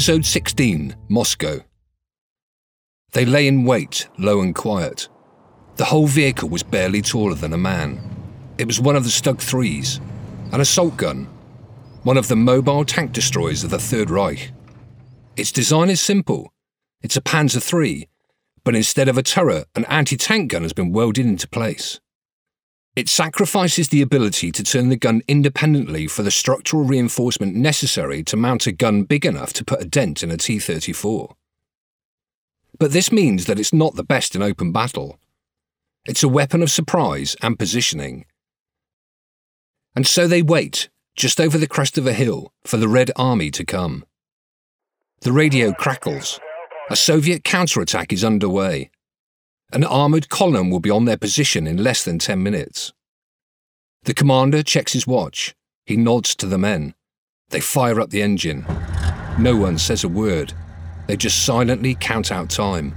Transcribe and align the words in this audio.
Episode 0.00 0.24
16 0.24 0.96
Moscow. 1.10 1.60
They 3.12 3.26
lay 3.26 3.46
in 3.46 3.64
wait, 3.64 4.08
low 4.16 4.40
and 4.40 4.54
quiet. 4.54 5.10
The 5.76 5.84
whole 5.84 6.06
vehicle 6.06 6.48
was 6.48 6.62
barely 6.62 7.02
taller 7.02 7.34
than 7.34 7.52
a 7.52 7.58
man. 7.58 8.00
It 8.56 8.66
was 8.66 8.80
one 8.80 8.96
of 8.96 9.04
the 9.04 9.10
Stug 9.10 9.40
3s, 9.40 10.00
an 10.54 10.62
assault 10.62 10.96
gun, 10.96 11.26
one 12.02 12.16
of 12.16 12.28
the 12.28 12.34
mobile 12.34 12.86
tank 12.86 13.12
destroyers 13.12 13.62
of 13.62 13.68
the 13.68 13.78
Third 13.78 14.08
Reich. 14.08 14.52
Its 15.36 15.52
design 15.52 15.90
is 15.90 16.00
simple. 16.00 16.50
It's 17.02 17.18
a 17.18 17.20
Panzer 17.20 17.60
III, 17.60 18.08
but 18.64 18.74
instead 18.74 19.06
of 19.06 19.18
a 19.18 19.22
turret, 19.22 19.68
an 19.74 19.84
anti 19.84 20.16
tank 20.16 20.52
gun 20.52 20.62
has 20.62 20.72
been 20.72 20.92
welded 20.92 21.26
into 21.26 21.46
place. 21.46 22.00
It 22.96 23.08
sacrifices 23.08 23.88
the 23.88 24.02
ability 24.02 24.50
to 24.52 24.64
turn 24.64 24.88
the 24.88 24.96
gun 24.96 25.22
independently 25.28 26.08
for 26.08 26.22
the 26.22 26.30
structural 26.30 26.84
reinforcement 26.84 27.54
necessary 27.54 28.24
to 28.24 28.36
mount 28.36 28.66
a 28.66 28.72
gun 28.72 29.04
big 29.04 29.24
enough 29.24 29.52
to 29.54 29.64
put 29.64 29.80
a 29.80 29.84
dent 29.84 30.22
in 30.22 30.30
a 30.30 30.36
T 30.36 30.58
34. 30.58 31.36
But 32.78 32.92
this 32.92 33.12
means 33.12 33.46
that 33.46 33.60
it's 33.60 33.72
not 33.72 33.94
the 33.94 34.02
best 34.02 34.34
in 34.34 34.42
open 34.42 34.72
battle. 34.72 35.18
It's 36.06 36.22
a 36.22 36.28
weapon 36.28 36.62
of 36.62 36.70
surprise 36.70 37.36
and 37.42 37.58
positioning. 37.58 38.24
And 39.94 40.06
so 40.06 40.26
they 40.26 40.42
wait, 40.42 40.88
just 41.14 41.40
over 41.40 41.58
the 41.58 41.66
crest 41.68 41.98
of 41.98 42.06
a 42.06 42.12
hill, 42.12 42.52
for 42.64 42.76
the 42.76 42.88
Red 42.88 43.10
Army 43.16 43.50
to 43.52 43.64
come. 43.64 44.04
The 45.20 45.32
radio 45.32 45.72
crackles. 45.72 46.40
A 46.90 46.96
Soviet 46.96 47.44
counterattack 47.44 48.12
is 48.12 48.24
underway. 48.24 48.90
An 49.72 49.84
armoured 49.84 50.28
column 50.28 50.68
will 50.68 50.80
be 50.80 50.90
on 50.90 51.04
their 51.04 51.16
position 51.16 51.68
in 51.68 51.82
less 51.82 52.04
than 52.04 52.18
10 52.18 52.42
minutes. 52.42 52.92
The 54.02 54.14
commander 54.14 54.64
checks 54.64 54.94
his 54.94 55.06
watch. 55.06 55.54
He 55.86 55.96
nods 55.96 56.34
to 56.36 56.46
the 56.46 56.58
men. 56.58 56.94
They 57.50 57.60
fire 57.60 58.00
up 58.00 58.10
the 58.10 58.22
engine. 58.22 58.66
No 59.38 59.56
one 59.56 59.78
says 59.78 60.02
a 60.02 60.08
word. 60.08 60.52
They 61.06 61.16
just 61.16 61.44
silently 61.44 61.94
count 61.94 62.32
out 62.32 62.50
time. 62.50 62.96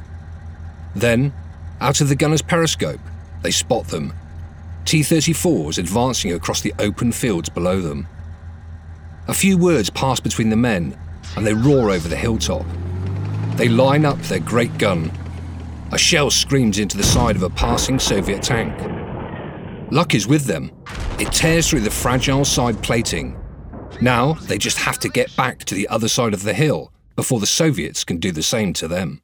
Then, 0.95 1.31
out 1.79 2.01
of 2.01 2.09
the 2.09 2.15
gunner's 2.15 2.41
periscope, 2.41 3.01
they 3.43 3.51
spot 3.51 3.87
them. 3.87 4.13
T 4.85 5.01
34s 5.01 5.77
advancing 5.77 6.33
across 6.33 6.61
the 6.61 6.73
open 6.79 7.11
fields 7.11 7.49
below 7.49 7.81
them. 7.81 8.07
A 9.27 9.33
few 9.33 9.57
words 9.59 9.91
pass 9.91 10.19
between 10.19 10.49
the 10.49 10.55
men, 10.55 10.97
and 11.37 11.45
they 11.45 11.53
roar 11.53 11.91
over 11.91 12.07
the 12.07 12.15
hilltop. 12.15 12.65
They 13.57 13.69
line 13.69 14.05
up 14.05 14.17
their 14.23 14.39
great 14.39 14.75
gun. 14.79 15.11
A 15.93 15.97
shell 15.97 16.31
screams 16.31 16.79
into 16.79 16.97
the 16.97 17.03
side 17.03 17.35
of 17.35 17.43
a 17.43 17.51
passing 17.51 17.99
Soviet 17.99 18.41
tank. 18.41 18.73
Luck 19.91 20.15
is 20.15 20.25
with 20.25 20.45
them. 20.45 20.71
It 21.19 21.31
tears 21.31 21.69
through 21.69 21.81
the 21.81 21.91
fragile 21.91 22.45
side 22.45 22.81
plating. 22.81 23.39
Now 24.01 24.33
they 24.33 24.57
just 24.57 24.79
have 24.79 24.97
to 25.01 25.07
get 25.07 25.35
back 25.35 25.65
to 25.65 25.75
the 25.75 25.87
other 25.89 26.07
side 26.07 26.33
of 26.33 26.41
the 26.41 26.55
hill 26.55 26.91
before 27.15 27.39
the 27.39 27.45
Soviets 27.45 28.03
can 28.03 28.17
do 28.17 28.31
the 28.31 28.41
same 28.41 28.73
to 28.73 28.87
them. 28.87 29.21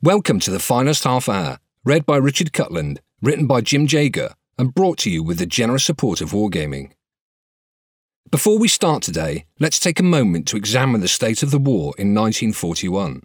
Welcome 0.00 0.38
to 0.40 0.52
the 0.52 0.60
Finest 0.60 1.02
Half 1.02 1.28
Hour, 1.28 1.58
read 1.84 2.06
by 2.06 2.18
Richard 2.18 2.52
Cutland, 2.52 3.00
written 3.20 3.48
by 3.48 3.62
Jim 3.62 3.88
Jager, 3.88 4.34
and 4.56 4.72
brought 4.72 4.98
to 4.98 5.10
you 5.10 5.24
with 5.24 5.40
the 5.40 5.46
generous 5.46 5.82
support 5.82 6.20
of 6.20 6.30
Wargaming. 6.30 6.92
Before 8.30 8.60
we 8.60 8.68
start 8.68 9.02
today, 9.02 9.46
let's 9.58 9.80
take 9.80 9.98
a 9.98 10.04
moment 10.04 10.46
to 10.46 10.56
examine 10.56 11.00
the 11.00 11.08
state 11.08 11.42
of 11.42 11.50
the 11.50 11.58
war 11.58 11.94
in 11.98 12.14
1941. 12.14 13.24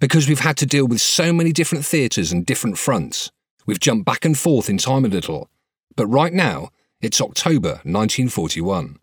Because 0.00 0.26
we've 0.26 0.40
had 0.40 0.56
to 0.56 0.66
deal 0.66 0.86
with 0.86 1.02
so 1.02 1.30
many 1.30 1.52
different 1.52 1.84
theatres 1.84 2.32
and 2.32 2.46
different 2.46 2.78
fronts, 2.78 3.30
we've 3.66 3.78
jumped 3.78 4.06
back 4.06 4.24
and 4.24 4.36
forth 4.36 4.70
in 4.70 4.78
time 4.78 5.04
a 5.04 5.08
little, 5.08 5.50
but 5.94 6.06
right 6.06 6.32
now, 6.32 6.70
it's 7.02 7.20
October 7.20 7.80
1941. 7.84 8.96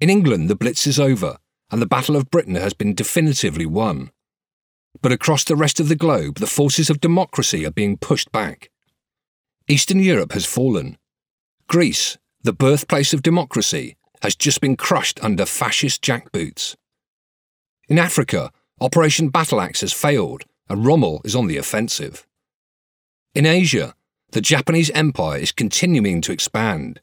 In 0.00 0.10
England, 0.10 0.48
the 0.48 0.54
Blitz 0.54 0.86
is 0.86 1.00
over, 1.00 1.38
and 1.70 1.82
the 1.82 1.86
Battle 1.86 2.14
of 2.14 2.30
Britain 2.30 2.54
has 2.54 2.72
been 2.72 2.94
definitively 2.94 3.66
won. 3.66 4.12
But 5.02 5.10
across 5.10 5.42
the 5.42 5.56
rest 5.56 5.80
of 5.80 5.88
the 5.88 5.96
globe, 5.96 6.36
the 6.38 6.46
forces 6.46 6.88
of 6.88 7.00
democracy 7.00 7.66
are 7.66 7.72
being 7.72 7.96
pushed 7.96 8.30
back. 8.30 8.70
Eastern 9.66 9.98
Europe 9.98 10.32
has 10.32 10.46
fallen. 10.46 10.98
Greece, 11.66 12.16
the 12.42 12.52
birthplace 12.52 13.12
of 13.12 13.22
democracy, 13.22 13.96
has 14.22 14.36
just 14.36 14.60
been 14.60 14.76
crushed 14.76 15.18
under 15.22 15.44
fascist 15.44 16.00
jackboots. 16.00 16.76
In 17.88 17.98
Africa, 17.98 18.52
Operation 18.80 19.28
Battle 19.28 19.60
Axe 19.60 19.82
has 19.82 19.92
failed, 19.92 20.44
and 20.68 20.84
Rommel 20.84 21.20
is 21.24 21.36
on 21.36 21.46
the 21.46 21.56
offensive. 21.56 22.26
In 23.34 23.46
Asia, 23.46 23.94
the 24.32 24.40
Japanese 24.40 24.90
Empire 24.90 25.38
is 25.38 25.52
continuing 25.52 26.20
to 26.22 26.32
expand, 26.32 27.00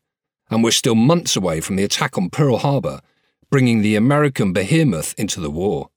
and 0.49 0.63
we're 0.63 0.71
still 0.71 0.95
months 0.95 1.35
away 1.35 1.61
from 1.61 1.77
the 1.77 1.83
attack 1.83 2.17
on 2.17 2.29
Pearl 2.29 2.57
Harbor, 2.57 3.01
bringing 3.49 3.81
the 3.81 3.95
American 3.95 4.53
behemoth 4.53 5.13
into 5.17 5.39
the 5.39 5.49
war. 5.49 5.89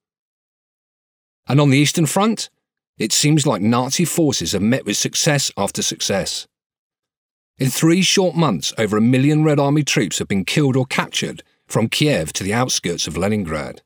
And 1.46 1.60
on 1.60 1.70
the 1.70 1.78
Eastern 1.78 2.06
Front, 2.06 2.50
it 2.96 3.12
seems 3.12 3.46
like 3.46 3.60
Nazi 3.60 4.04
forces 4.04 4.52
have 4.52 4.62
met 4.62 4.86
with 4.86 4.96
success 4.96 5.50
after 5.56 5.82
success. 5.82 6.46
In 7.58 7.70
three 7.70 8.02
short 8.02 8.34
months, 8.34 8.72
over 8.78 8.96
a 8.96 9.00
million 9.00 9.44
Red 9.44 9.60
Army 9.60 9.84
troops 9.84 10.18
have 10.18 10.28
been 10.28 10.44
killed 10.44 10.76
or 10.76 10.86
captured 10.86 11.42
from 11.66 11.88
Kiev 11.88 12.32
to 12.32 12.44
the 12.44 12.54
outskirts 12.54 13.06
of 13.06 13.16
Leningrad. 13.16 13.82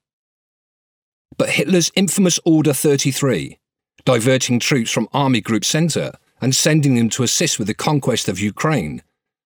But 1.36 1.50
Hitler's 1.50 1.92
infamous 1.94 2.40
Order 2.44 2.72
33, 2.72 3.58
diverting 4.04 4.58
troops 4.58 4.90
from 4.90 5.08
Army 5.12 5.40
Group 5.40 5.64
Center 5.64 6.12
and 6.40 6.54
sending 6.54 6.94
them 6.94 7.08
to 7.10 7.22
assist 7.22 7.58
with 7.58 7.68
the 7.68 7.74
conquest 7.74 8.28
of 8.28 8.40
Ukraine, 8.40 9.02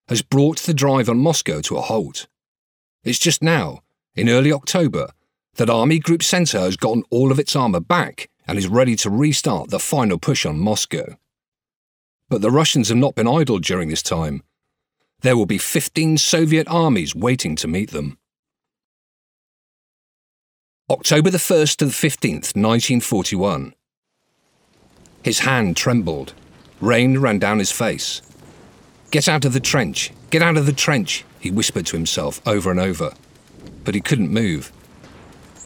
has 0.08 0.22
brought 0.22 0.58
the 0.60 0.74
drive 0.74 1.08
on 1.08 1.18
Moscow 1.18 1.60
to 1.62 1.76
a 1.76 1.80
halt. 1.80 2.26
It's 3.04 3.18
just 3.18 3.42
now, 3.42 3.80
in 4.14 4.28
early 4.28 4.52
October, 4.52 5.08
that 5.56 5.70
Army 5.70 5.98
Group 5.98 6.22
Center 6.22 6.60
has 6.60 6.76
gotten 6.76 7.04
all 7.10 7.30
of 7.30 7.38
its 7.38 7.56
armour 7.56 7.80
back 7.80 8.28
and 8.46 8.58
is 8.58 8.68
ready 8.68 8.96
to 8.96 9.10
restart 9.10 9.70
the 9.70 9.78
final 9.78 10.18
push 10.18 10.46
on 10.46 10.58
Moscow. 10.58 11.16
But 12.28 12.42
the 12.42 12.50
Russians 12.50 12.88
have 12.88 12.98
not 12.98 13.14
been 13.14 13.28
idle 13.28 13.58
during 13.58 13.88
this 13.88 14.02
time. 14.02 14.42
There 15.20 15.36
will 15.36 15.46
be 15.46 15.58
15 15.58 16.18
Soviet 16.18 16.66
armies 16.68 17.14
waiting 17.14 17.56
to 17.56 17.68
meet 17.68 17.90
them. 17.90 18.18
October 20.90 21.30
the 21.30 21.38
1st 21.38 21.76
to 21.76 21.84
the 21.86 21.92
15th, 21.92 22.56
1941. 22.56 23.72
His 25.22 25.38
hand 25.40 25.76
trembled. 25.76 26.34
Rain 26.80 27.18
ran 27.18 27.38
down 27.38 27.60
his 27.60 27.70
face. 27.70 28.20
Get 29.12 29.28
out 29.28 29.44
of 29.44 29.52
the 29.52 29.60
trench, 29.60 30.10
get 30.30 30.42
out 30.42 30.56
of 30.56 30.66
the 30.66 30.72
trench, 30.72 31.24
he 31.38 31.52
whispered 31.52 31.86
to 31.86 31.96
himself 31.96 32.42
over 32.46 32.70
and 32.70 32.80
over. 32.80 33.12
But 33.84 33.94
he 33.94 34.00
couldn't 34.00 34.32
move. 34.32 34.72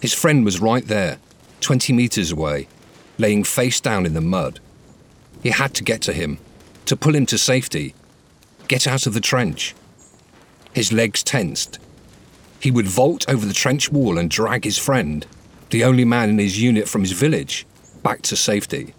His 0.02 0.12
friend 0.12 0.44
was 0.44 0.60
right 0.60 0.86
there, 0.86 1.18
20 1.62 1.94
metres 1.94 2.30
away, 2.30 2.68
laying 3.16 3.42
face 3.42 3.80
down 3.80 4.04
in 4.04 4.12
the 4.12 4.20
mud. 4.20 4.60
He 5.42 5.48
had 5.48 5.72
to 5.74 5.84
get 5.84 6.02
to 6.02 6.12
him, 6.12 6.38
to 6.84 6.94
pull 6.94 7.14
him 7.14 7.24
to 7.26 7.38
safety, 7.38 7.94
get 8.68 8.86
out 8.86 9.06
of 9.06 9.14
the 9.14 9.20
trench. 9.20 9.74
His 10.74 10.92
legs 10.92 11.22
tensed. 11.22 11.78
He 12.60 12.70
would 12.70 12.86
vault 12.86 13.24
over 13.28 13.44
the 13.44 13.52
trench 13.52 13.90
wall 13.90 14.18
and 14.18 14.30
drag 14.30 14.64
his 14.64 14.78
friend, 14.78 15.26
the 15.70 15.84
only 15.84 16.04
man 16.04 16.30
in 16.30 16.38
his 16.38 16.60
unit 16.60 16.88
from 16.88 17.02
his 17.02 17.12
village, 17.12 17.66
back 18.02 18.22
to 18.22 18.36
safety. 18.36 18.94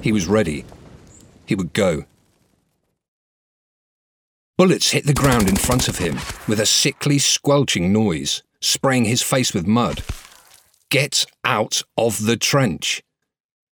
He 0.00 0.12
was 0.12 0.26
ready. 0.26 0.64
He 1.46 1.54
would 1.54 1.72
go. 1.72 2.04
Bullets 4.56 4.90
hit 4.90 5.06
the 5.06 5.14
ground 5.14 5.48
in 5.48 5.56
front 5.56 5.88
of 5.88 5.98
him 5.98 6.18
with 6.48 6.58
a 6.58 6.66
sickly, 6.66 7.18
squelching 7.18 7.92
noise 7.92 8.42
spraying 8.60 9.04
his 9.04 9.22
face 9.22 9.54
with 9.54 9.66
mud. 9.66 10.02
Get 10.90 11.26
out 11.44 11.82
of 11.96 12.24
the 12.24 12.36
trench. 12.36 13.02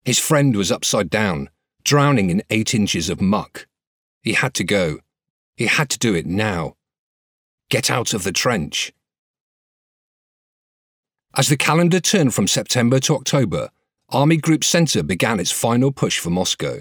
His 0.05 0.19
friend 0.19 0.55
was 0.55 0.71
upside 0.71 1.09
down, 1.09 1.49
drowning 1.83 2.29
in 2.29 2.43
eight 2.49 2.73
inches 2.73 3.09
of 3.09 3.21
muck. 3.21 3.67
He 4.21 4.33
had 4.33 4.53
to 4.55 4.63
go. 4.63 4.99
He 5.55 5.65
had 5.65 5.89
to 5.89 5.99
do 5.99 6.13
it 6.13 6.25
now. 6.25 6.75
Get 7.69 7.91
out 7.91 8.13
of 8.13 8.23
the 8.23 8.31
trench. 8.31 8.93
As 11.35 11.49
the 11.49 11.57
calendar 11.57 11.99
turned 11.99 12.33
from 12.33 12.47
September 12.47 12.99
to 13.01 13.15
October, 13.15 13.69
Army 14.09 14.37
Group 14.37 14.63
Center 14.63 15.03
began 15.03 15.39
its 15.39 15.51
final 15.51 15.91
push 15.91 16.17
for 16.17 16.29
Moscow. 16.29 16.79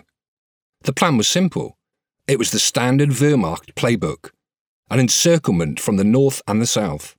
The 0.83 0.93
plan 0.93 1.17
was 1.17 1.27
simple. 1.27 1.77
It 2.29 2.39
was 2.39 2.53
the 2.53 2.61
standard 2.61 3.11
Wehrmacht 3.11 3.75
playbook 3.75 4.31
an 4.91 5.01
encirclement 5.01 5.81
from 5.81 5.97
the 5.97 6.05
north 6.05 6.41
and 6.47 6.63
the 6.63 6.67
south. 6.67 7.17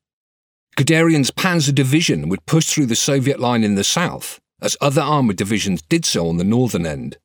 Guderian's 0.77 1.31
Panzer 1.31 1.73
Division 1.73 2.29
would 2.29 2.45
push 2.45 2.67
through 2.67 2.85
the 2.85 2.95
Soviet 2.95 3.39
line 3.39 3.63
in 3.63 3.75
the 3.75 3.83
south, 3.83 4.39
as 4.61 4.77
other 4.79 5.01
armoured 5.01 5.37
divisions 5.37 5.81
did 5.81 6.05
so 6.05 6.29
on 6.29 6.37
the 6.37 6.43
northern 6.43 6.85
end. 6.85 7.17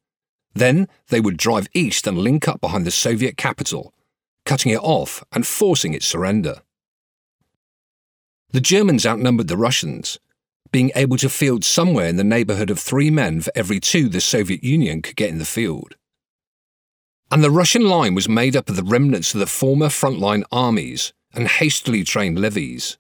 Then 0.54 0.88
they 1.08 1.20
would 1.20 1.36
drive 1.36 1.68
east 1.74 2.06
and 2.06 2.18
link 2.18 2.48
up 2.48 2.60
behind 2.60 2.84
the 2.84 2.90
Soviet 2.90 3.36
capital, 3.36 3.94
cutting 4.44 4.72
it 4.72 4.80
off 4.82 5.24
and 5.32 5.46
forcing 5.46 5.94
its 5.94 6.06
surrender. 6.06 6.62
The 8.50 8.60
Germans 8.60 9.06
outnumbered 9.06 9.48
the 9.48 9.56
Russians, 9.56 10.18
being 10.70 10.90
able 10.94 11.16
to 11.18 11.28
field 11.28 11.64
somewhere 11.64 12.06
in 12.06 12.16
the 12.16 12.24
neighbourhood 12.24 12.70
of 12.70 12.78
three 12.78 13.10
men 13.10 13.40
for 13.40 13.52
every 13.54 13.80
two 13.80 14.08
the 14.08 14.20
Soviet 14.20 14.62
Union 14.62 15.02
could 15.02 15.16
get 15.16 15.30
in 15.30 15.38
the 15.38 15.44
field. 15.44 15.96
And 17.30 17.42
the 17.42 17.50
Russian 17.50 17.86
line 17.86 18.14
was 18.14 18.28
made 18.28 18.54
up 18.54 18.68
of 18.68 18.76
the 18.76 18.82
remnants 18.82 19.32
of 19.32 19.40
the 19.40 19.46
former 19.46 19.86
frontline 19.86 20.44
armies 20.52 21.12
and 21.32 21.48
hastily 21.48 22.04
trained 22.04 22.38
levies. 22.38 22.98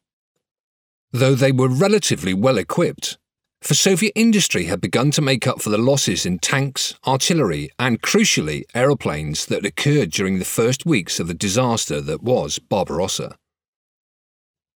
though 1.14 1.34
they 1.34 1.52
were 1.52 1.68
relatively 1.68 2.32
well 2.32 2.56
equipped, 2.56 3.18
for 3.62 3.74
Soviet 3.74 4.12
industry 4.16 4.64
had 4.64 4.80
begun 4.80 5.12
to 5.12 5.22
make 5.22 5.46
up 5.46 5.62
for 5.62 5.70
the 5.70 5.78
losses 5.78 6.26
in 6.26 6.40
tanks, 6.40 6.94
artillery, 7.06 7.70
and 7.78 8.02
crucially, 8.02 8.64
aeroplanes 8.74 9.46
that 9.46 9.64
occurred 9.64 10.10
during 10.10 10.38
the 10.38 10.44
first 10.44 10.84
weeks 10.84 11.20
of 11.20 11.28
the 11.28 11.34
disaster 11.34 12.00
that 12.00 12.22
was 12.22 12.58
Barbarossa. 12.58 13.36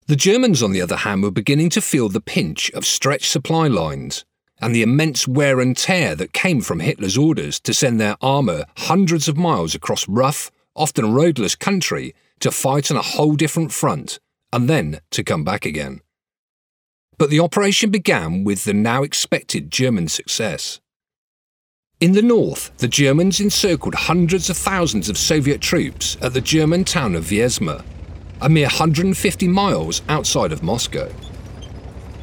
The 0.07 0.15
Germans, 0.15 0.63
on 0.63 0.71
the 0.71 0.81
other 0.81 0.99
hand, 0.99 1.25
were 1.25 1.33
beginning 1.33 1.69
to 1.71 1.81
feel 1.81 2.09
the 2.09 2.21
pinch 2.21 2.71
of 2.71 2.87
stretched 2.87 3.31
supply 3.31 3.67
lines 3.67 4.25
and 4.61 4.73
the 4.73 4.83
immense 4.83 5.27
wear 5.27 5.61
and 5.61 5.77
tear 5.77 6.15
that 6.15 6.33
came 6.33 6.61
from 6.61 6.79
Hitler's 6.79 7.19
orders 7.19 7.59
to 7.61 7.75
send 7.75 8.01
their 8.01 8.17
armour 8.21 8.67
hundreds 8.77 9.27
of 9.27 9.37
miles 9.37 9.75
across 9.75 10.09
rough, 10.09 10.53
often 10.77 11.13
roadless 11.13 11.57
country 11.57 12.15
to 12.39 12.53
fight 12.53 12.91
on 12.91 12.97
a 12.97 13.03
whole 13.03 13.35
different 13.35 13.73
front 13.73 14.21
and 14.53 14.71
then 14.71 15.01
to 15.11 15.25
come 15.25 15.43
back 15.43 15.67
again. 15.67 16.01
But 17.19 17.31
the 17.31 17.41
operation 17.41 17.91
began 17.91 18.45
with 18.45 18.65
the 18.65 18.75
now 18.75 19.03
expected 19.03 19.71
German 19.71 20.09
success. 20.09 20.81
In 21.99 22.13
the 22.13 22.23
north, 22.23 22.77
the 22.77 22.89
Germans 22.89 23.41
encircled 23.41 23.95
hundreds 23.95 24.51
of 24.51 24.57
thousands 24.57 25.09
of 25.09 25.17
Soviet 25.17 25.63
troops 25.63 26.19
at 26.21 26.35
the 26.35 26.43
German 26.43 26.85
town 26.85 27.15
of 27.15 27.25
Vyazma, 27.25 27.83
a 28.43 28.51
mere 28.51 28.67
150 28.67 29.49
miles 29.49 30.03
outside 30.11 30.53
of 30.53 30.63
Moscow. 30.63 31.11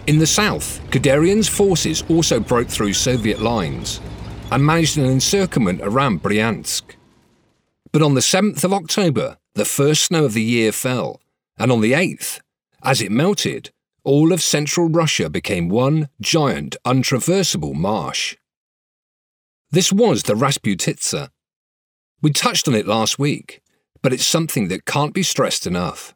In 0.06 0.20
the 0.20 0.28
south, 0.28 0.80
Guderian's 0.92 1.50
forces 1.50 2.04
also 2.08 2.40
broke 2.40 2.68
through 2.68 2.94
Soviet 2.94 3.42
lines 3.42 4.00
and 4.52 4.64
managed 4.64 4.98
an 5.00 5.06
encirclement 5.06 5.82
around 5.82 6.22
Bryansk. 6.22 6.84
But 7.92 8.04
on 8.04 8.14
the 8.14 8.22
7th 8.22 8.64
of 8.64 8.74
October, 8.74 9.38
the 9.56 9.66
first 9.66 10.04
snow 10.04 10.26
of 10.26 10.34
the 10.34 10.44
year 10.44 10.72
fell, 10.72 11.20
and 11.58 11.72
on 11.72 11.82
the 11.82 11.94
8th, 11.94 12.42
as 12.84 13.02
it 13.02 13.12
melted, 13.12 13.72
all 14.04 14.34
of 14.34 14.42
central 14.42 14.90
Russia 14.90 15.30
became 15.30 15.70
one 15.70 16.10
giant, 16.22 16.76
untraversable 16.86 17.74
marsh. 17.74 18.36
This 19.72 19.92
was 19.92 20.24
the 20.24 20.36
Rasputitsa. 20.36 21.30
We 22.22 22.32
touched 22.32 22.68
on 22.68 22.76
it 22.76 22.88
last 22.88 23.18
week, 23.18 23.62
but 24.02 24.14
it's 24.14 24.26
something 24.26 24.68
that 24.68 24.86
can't 24.86 25.14
be 25.14 25.24
stressed 25.24 25.66
enough. 25.66 26.14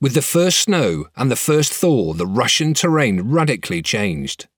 With 0.00 0.14
the 0.14 0.22
first 0.22 0.58
snow 0.58 1.06
and 1.16 1.30
the 1.30 1.36
first 1.36 1.72
thaw, 1.72 2.12
the 2.12 2.26
Russian 2.26 2.74
terrain 2.74 3.22
radically 3.22 3.80
changed. 3.80 4.48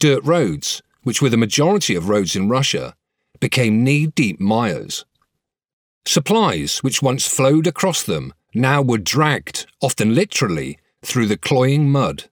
Dirt 0.00 0.24
roads, 0.24 0.82
which 1.02 1.22
were 1.22 1.28
the 1.28 1.36
majority 1.36 1.94
of 1.94 2.08
roads 2.08 2.34
in 2.34 2.48
Russia, 2.48 2.94
became 3.38 3.84
knee 3.84 4.06
deep 4.06 4.40
mires. 4.40 5.04
Supplies, 6.04 6.78
which 6.78 7.02
once 7.02 7.28
flowed 7.28 7.66
across 7.66 8.02
them, 8.02 8.34
now 8.54 8.82
were 8.82 8.98
dragged, 8.98 9.66
often 9.80 10.14
literally, 10.14 10.78
through 11.04 11.26
the 11.26 11.36
cloying 11.36 11.90
mud. 11.90 12.24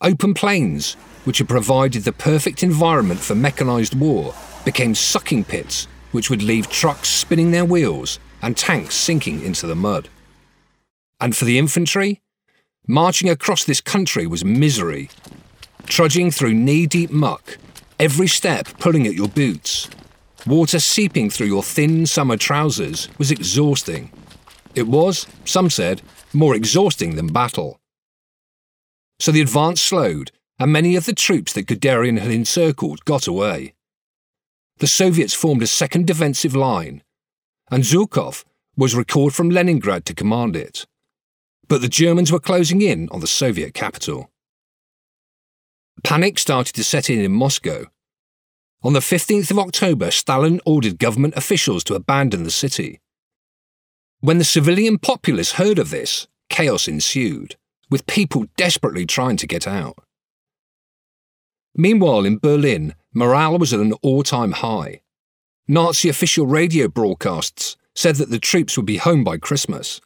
Open 0.00 0.34
plains, 0.34 0.94
which 1.24 1.38
had 1.38 1.48
provided 1.48 2.02
the 2.02 2.12
perfect 2.12 2.62
environment 2.62 3.20
for 3.20 3.34
mechanised 3.34 3.98
war, 3.98 4.34
became 4.64 4.94
sucking 4.94 5.44
pits 5.44 5.86
which 6.12 6.30
would 6.30 6.42
leave 6.42 6.68
trucks 6.68 7.08
spinning 7.08 7.50
their 7.50 7.64
wheels 7.64 8.20
and 8.40 8.56
tanks 8.56 8.94
sinking 8.94 9.42
into 9.42 9.66
the 9.66 9.74
mud. 9.74 10.08
And 11.20 11.36
for 11.36 11.44
the 11.44 11.58
infantry, 11.58 12.20
marching 12.86 13.28
across 13.28 13.64
this 13.64 13.80
country 13.80 14.26
was 14.26 14.44
misery. 14.44 15.08
Trudging 15.86 16.30
through 16.30 16.54
knee 16.54 16.86
deep 16.86 17.10
muck, 17.10 17.58
every 17.98 18.28
step 18.28 18.66
pulling 18.78 19.06
at 19.06 19.14
your 19.14 19.28
boots, 19.28 19.88
water 20.46 20.78
seeping 20.78 21.30
through 21.30 21.46
your 21.46 21.62
thin 21.62 22.06
summer 22.06 22.36
trousers 22.36 23.08
was 23.18 23.30
exhausting. 23.30 24.10
It 24.74 24.86
was, 24.86 25.26
some 25.44 25.70
said, 25.70 26.02
more 26.34 26.54
exhausting 26.54 27.16
than 27.16 27.32
battle. 27.32 27.80
So 29.18 29.30
the 29.32 29.40
advance 29.40 29.80
slowed, 29.80 30.32
and 30.58 30.72
many 30.72 30.96
of 30.96 31.06
the 31.06 31.14
troops 31.14 31.52
that 31.52 31.66
Guderian 31.66 32.18
had 32.18 32.30
encircled 32.30 33.04
got 33.04 33.26
away. 33.26 33.74
The 34.78 34.86
Soviets 34.86 35.34
formed 35.34 35.62
a 35.62 35.66
second 35.66 36.06
defensive 36.06 36.56
line, 36.56 37.02
and 37.70 37.84
Zhukov 37.84 38.44
was 38.76 38.94
recalled 38.94 39.34
from 39.34 39.50
Leningrad 39.50 40.04
to 40.06 40.14
command 40.14 40.56
it. 40.56 40.86
But 41.68 41.82
the 41.82 41.88
Germans 41.88 42.32
were 42.32 42.40
closing 42.40 42.80
in 42.80 43.08
on 43.10 43.20
the 43.20 43.26
Soviet 43.26 43.74
capital. 43.74 44.30
Panic 46.02 46.38
started 46.38 46.74
to 46.74 46.84
set 46.84 47.10
in 47.10 47.20
in 47.20 47.32
Moscow. 47.32 47.84
On 48.82 48.92
the 48.92 49.00
15th 49.00 49.50
of 49.50 49.58
October, 49.58 50.10
Stalin 50.10 50.60
ordered 50.66 50.98
government 50.98 51.34
officials 51.36 51.84
to 51.84 51.94
abandon 51.94 52.42
the 52.42 52.50
city. 52.50 53.00
When 54.22 54.38
the 54.38 54.44
civilian 54.44 54.98
populace 54.98 55.54
heard 55.54 55.80
of 55.80 55.90
this, 55.90 56.28
chaos 56.48 56.86
ensued, 56.86 57.56
with 57.90 58.06
people 58.06 58.46
desperately 58.56 59.04
trying 59.04 59.36
to 59.38 59.48
get 59.48 59.66
out. 59.66 59.98
Meanwhile, 61.74 62.24
in 62.24 62.38
Berlin, 62.38 62.94
morale 63.12 63.58
was 63.58 63.72
at 63.72 63.80
an 63.80 63.94
all 63.94 64.22
time 64.22 64.52
high. 64.52 65.00
Nazi 65.66 66.08
official 66.08 66.46
radio 66.46 66.86
broadcasts 66.86 67.76
said 67.96 68.14
that 68.16 68.30
the 68.30 68.38
troops 68.38 68.76
would 68.76 68.86
be 68.86 68.98
home 68.98 69.24
by 69.24 69.38
Christmas, 69.38 70.00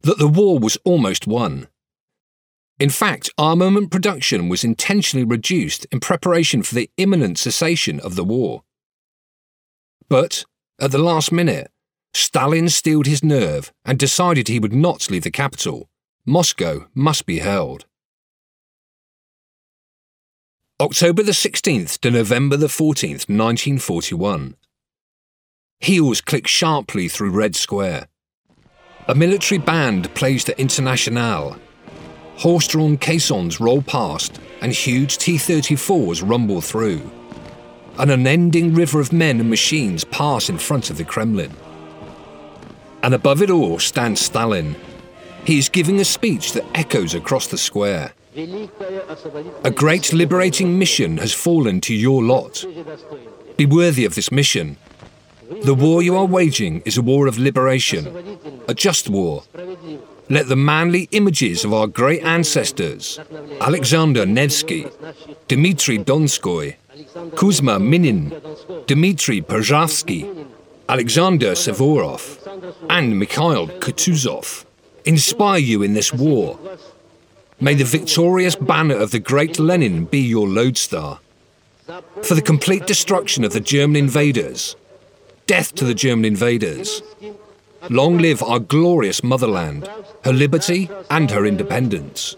that 0.00 0.18
the 0.18 0.26
war 0.26 0.58
was 0.58 0.76
almost 0.82 1.28
won. 1.28 1.68
In 2.80 2.90
fact, 2.90 3.30
armament 3.38 3.92
production 3.92 4.48
was 4.48 4.64
intentionally 4.64 5.24
reduced 5.24 5.84
in 5.92 6.00
preparation 6.00 6.64
for 6.64 6.74
the 6.74 6.90
imminent 6.96 7.38
cessation 7.38 8.00
of 8.00 8.16
the 8.16 8.24
war. 8.24 8.64
But, 10.08 10.44
at 10.80 10.90
the 10.90 10.98
last 10.98 11.30
minute, 11.30 11.70
Stalin 12.12 12.68
steeled 12.68 13.06
his 13.06 13.22
nerve 13.22 13.72
and 13.84 13.98
decided 13.98 14.48
he 14.48 14.58
would 14.58 14.72
not 14.72 15.10
leave 15.10 15.22
the 15.22 15.30
capital. 15.30 15.88
Moscow 16.26 16.86
must 16.94 17.26
be 17.26 17.38
held. 17.38 17.86
October 20.80 21.22
the 21.22 21.32
16th 21.32 21.98
to 21.98 22.10
November 22.10 22.56
the 22.56 22.66
14th, 22.66 23.28
1941. 23.28 24.56
Heels 25.78 26.20
click 26.20 26.46
sharply 26.46 27.08
through 27.08 27.30
Red 27.30 27.54
Square. 27.54 28.08
A 29.06 29.14
military 29.14 29.58
band 29.58 30.14
plays 30.14 30.44
the 30.44 30.58
Internationale. 30.60 31.58
Horse 32.36 32.66
drawn 32.68 32.96
caissons 32.96 33.60
roll 33.60 33.82
past, 33.82 34.40
and 34.60 34.72
huge 34.72 35.18
T 35.18 35.34
34s 35.36 36.26
rumble 36.26 36.60
through. 36.60 37.10
An 37.98 38.10
unending 38.10 38.74
river 38.74 39.00
of 39.00 39.12
men 39.12 39.40
and 39.40 39.50
machines 39.50 40.04
pass 40.04 40.48
in 40.48 40.58
front 40.58 40.90
of 40.90 40.96
the 40.96 41.04
Kremlin. 41.04 41.54
And 43.02 43.14
above 43.14 43.42
it 43.42 43.50
all 43.50 43.78
stands 43.78 44.20
Stalin. 44.20 44.76
He 45.44 45.58
is 45.58 45.68
giving 45.68 46.00
a 46.00 46.04
speech 46.04 46.52
that 46.52 46.66
echoes 46.74 47.14
across 47.14 47.46
the 47.46 47.58
square. 47.58 48.12
A 49.64 49.70
great 49.70 50.12
liberating 50.12 50.78
mission 50.78 51.16
has 51.16 51.32
fallen 51.32 51.80
to 51.82 51.94
your 51.94 52.22
lot. 52.22 52.64
Be 53.56 53.66
worthy 53.66 54.04
of 54.04 54.14
this 54.14 54.30
mission. 54.30 54.76
The 55.62 55.74
war 55.74 56.00
you 56.00 56.16
are 56.16 56.26
waging 56.26 56.82
is 56.84 56.96
a 56.96 57.02
war 57.02 57.26
of 57.26 57.38
liberation, 57.38 58.38
a 58.68 58.74
just 58.74 59.08
war. 59.08 59.42
Let 60.28 60.46
the 60.46 60.54
manly 60.54 61.08
images 61.10 61.64
of 61.64 61.74
our 61.74 61.88
great 61.88 62.22
ancestors, 62.22 63.18
Alexander 63.60 64.24
Nevsky, 64.24 64.86
Dmitry 65.48 65.98
Donskoy, 65.98 66.76
Kuzma 67.34 67.80
Minin, 67.80 68.32
Dmitry 68.86 69.42
Pozharsky, 69.42 70.46
Alexander 70.88 71.52
Suvorov, 71.52 72.39
and 72.88 73.18
Mikhail 73.18 73.68
Kutuzov 73.68 74.64
inspire 75.04 75.58
you 75.58 75.82
in 75.82 75.94
this 75.94 76.12
war. 76.12 76.58
May 77.60 77.74
the 77.74 77.84
victorious 77.84 78.56
banner 78.56 78.96
of 78.96 79.10
the 79.10 79.18
great 79.18 79.58
Lenin 79.58 80.04
be 80.04 80.20
your 80.20 80.48
lodestar. 80.48 81.20
For 82.22 82.34
the 82.34 82.42
complete 82.42 82.86
destruction 82.86 83.44
of 83.44 83.52
the 83.52 83.60
German 83.60 83.96
invaders, 83.96 84.76
death 85.46 85.74
to 85.74 85.84
the 85.84 85.94
German 85.94 86.24
invaders. 86.24 87.02
Long 87.88 88.18
live 88.18 88.42
our 88.42 88.60
glorious 88.60 89.24
motherland, 89.24 89.88
her 90.24 90.32
liberty 90.32 90.88
and 91.10 91.30
her 91.30 91.46
independence. 91.46 92.36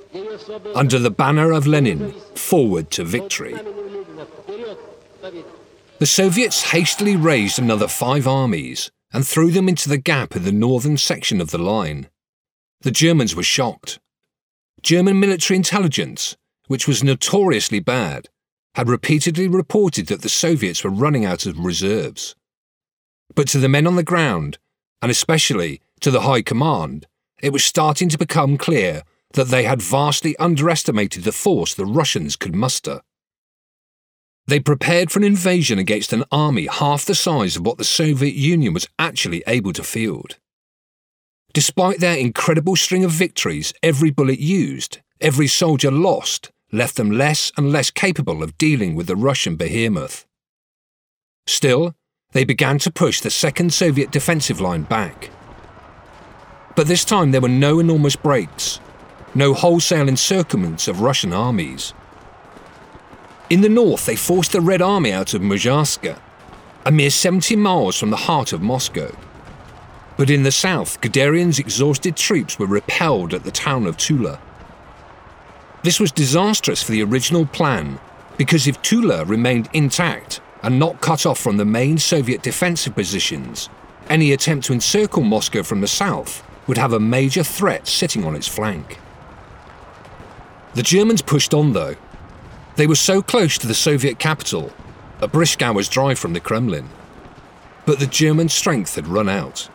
Under 0.74 0.98
the 0.98 1.10
banner 1.10 1.52
of 1.52 1.66
Lenin, 1.66 2.12
forward 2.34 2.90
to 2.92 3.04
victory. 3.04 3.54
The 5.98 6.06
Soviets 6.06 6.70
hastily 6.70 7.16
raised 7.16 7.58
another 7.58 7.88
five 7.88 8.26
armies 8.26 8.90
and 9.12 9.26
threw 9.26 9.50
them 9.50 9.68
into 9.68 9.88
the 9.88 9.98
gap 9.98 10.34
in 10.34 10.44
the 10.44 10.52
northern 10.52 10.96
section 10.96 11.40
of 11.40 11.50
the 11.50 11.58
line. 11.58 12.08
The 12.80 12.90
Germans 12.90 13.36
were 13.36 13.42
shocked. 13.42 14.00
German 14.82 15.20
military 15.20 15.56
intelligence, 15.56 16.36
which 16.66 16.88
was 16.88 17.04
notoriously 17.04 17.80
bad, 17.80 18.28
had 18.74 18.88
repeatedly 18.88 19.48
reported 19.48 20.06
that 20.06 20.22
the 20.22 20.28
Soviets 20.28 20.82
were 20.82 20.90
running 20.90 21.24
out 21.24 21.46
of 21.46 21.58
reserves. 21.58 22.34
But 23.34 23.48
to 23.48 23.58
the 23.58 23.68
men 23.68 23.86
on 23.86 23.96
the 23.96 24.02
ground, 24.02 24.58
and 25.00 25.10
especially 25.10 25.80
to 26.00 26.10
the 26.10 26.22
High 26.22 26.42
Command, 26.42 27.06
it 27.42 27.52
was 27.52 27.64
starting 27.64 28.08
to 28.08 28.18
become 28.18 28.56
clear 28.56 29.02
that 29.34 29.48
they 29.48 29.64
had 29.64 29.82
vastly 29.82 30.36
underestimated 30.38 31.24
the 31.24 31.32
force 31.32 31.74
the 31.74 31.86
Russians 31.86 32.36
could 32.36 32.54
muster. 32.54 33.02
They 34.46 34.60
prepared 34.60 35.10
for 35.10 35.18
an 35.20 35.24
invasion 35.24 35.78
against 35.78 36.12
an 36.12 36.24
army 36.32 36.66
half 36.66 37.04
the 37.04 37.14
size 37.14 37.56
of 37.56 37.64
what 37.64 37.78
the 37.78 37.84
Soviet 37.84 38.34
Union 38.34 38.74
was 38.74 38.88
actually 38.98 39.42
able 39.46 39.72
to 39.74 39.84
field. 39.84 40.38
Despite 41.52 42.00
their 42.00 42.16
incredible 42.16 42.76
string 42.76 43.04
of 43.04 43.10
victories, 43.10 43.72
every 43.82 44.10
bullet 44.10 44.40
used, 44.40 45.00
every 45.20 45.46
soldier 45.46 45.90
lost 45.90 46.50
left 46.72 46.96
them 46.96 47.10
less 47.10 47.52
and 47.56 47.70
less 47.70 47.90
capable 47.90 48.42
of 48.42 48.56
dealing 48.56 48.94
with 48.94 49.06
the 49.06 49.16
Russian 49.16 49.56
behemoth. 49.56 50.26
Still, 51.46 51.94
they 52.32 52.44
began 52.44 52.78
to 52.78 52.90
push 52.90 53.20
the 53.20 53.30
second 53.30 53.72
Soviet 53.74 54.10
defensive 54.10 54.60
line 54.60 54.82
back. 54.82 55.30
But 56.74 56.86
this 56.86 57.04
time 57.04 57.30
there 57.30 57.42
were 57.42 57.48
no 57.48 57.78
enormous 57.78 58.16
breaks, 58.16 58.80
no 59.34 59.52
wholesale 59.52 60.06
encirclements 60.06 60.88
of 60.88 61.02
Russian 61.02 61.32
armies. 61.34 61.92
In 63.52 63.60
the 63.60 63.68
north, 63.68 64.06
they 64.06 64.16
forced 64.16 64.52
the 64.52 64.62
Red 64.62 64.80
Army 64.80 65.12
out 65.12 65.34
of 65.34 65.42
Murmansk, 65.42 66.06
a 66.86 66.90
mere 66.90 67.10
70 67.10 67.54
miles 67.56 67.98
from 67.98 68.08
the 68.08 68.16
heart 68.16 68.54
of 68.54 68.62
Moscow. 68.62 69.14
But 70.16 70.30
in 70.30 70.42
the 70.42 70.50
south, 70.50 71.02
Guderian's 71.02 71.58
exhausted 71.58 72.16
troops 72.16 72.58
were 72.58 72.66
repelled 72.66 73.34
at 73.34 73.44
the 73.44 73.50
town 73.50 73.86
of 73.86 73.98
Tula. 73.98 74.40
This 75.82 76.00
was 76.00 76.10
disastrous 76.10 76.82
for 76.82 76.92
the 76.92 77.02
original 77.02 77.44
plan, 77.44 78.00
because 78.38 78.66
if 78.66 78.80
Tula 78.80 79.26
remained 79.26 79.68
intact 79.74 80.40
and 80.62 80.78
not 80.78 81.02
cut 81.02 81.26
off 81.26 81.38
from 81.38 81.58
the 81.58 81.66
main 81.66 81.98
Soviet 81.98 82.42
defensive 82.42 82.94
positions, 82.94 83.68
any 84.08 84.32
attempt 84.32 84.64
to 84.68 84.72
encircle 84.72 85.24
Moscow 85.24 85.62
from 85.62 85.82
the 85.82 85.86
south 85.86 86.42
would 86.66 86.78
have 86.78 86.94
a 86.94 86.98
major 86.98 87.42
threat 87.42 87.86
sitting 87.86 88.24
on 88.24 88.34
its 88.34 88.48
flank. 88.48 88.98
The 90.72 90.82
Germans 90.82 91.20
pushed 91.20 91.52
on, 91.52 91.74
though. 91.74 91.96
They 92.76 92.86
were 92.86 92.94
so 92.94 93.20
close 93.20 93.58
to 93.58 93.66
the 93.66 93.74
Soviet 93.74 94.18
capital, 94.18 94.72
a 95.20 95.28
brisk 95.28 95.60
hour's 95.62 95.88
drive 95.88 96.18
from 96.18 96.32
the 96.32 96.40
Kremlin. 96.40 96.88
But 97.84 97.98
the 97.98 98.06
German 98.06 98.48
strength 98.48 98.94
had 98.94 99.06
run 99.06 99.28
out. 99.28 99.68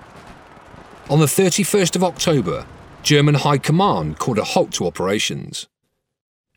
On 1.09 1.19
the 1.19 1.25
31st 1.25 1.95
of 1.95 2.03
October, 2.03 2.65
German 3.03 3.35
High 3.35 3.59
Command 3.59 4.19
called 4.19 4.39
a 4.39 4.43
halt 4.43 4.71
to 4.73 4.87
operations. 4.87 5.67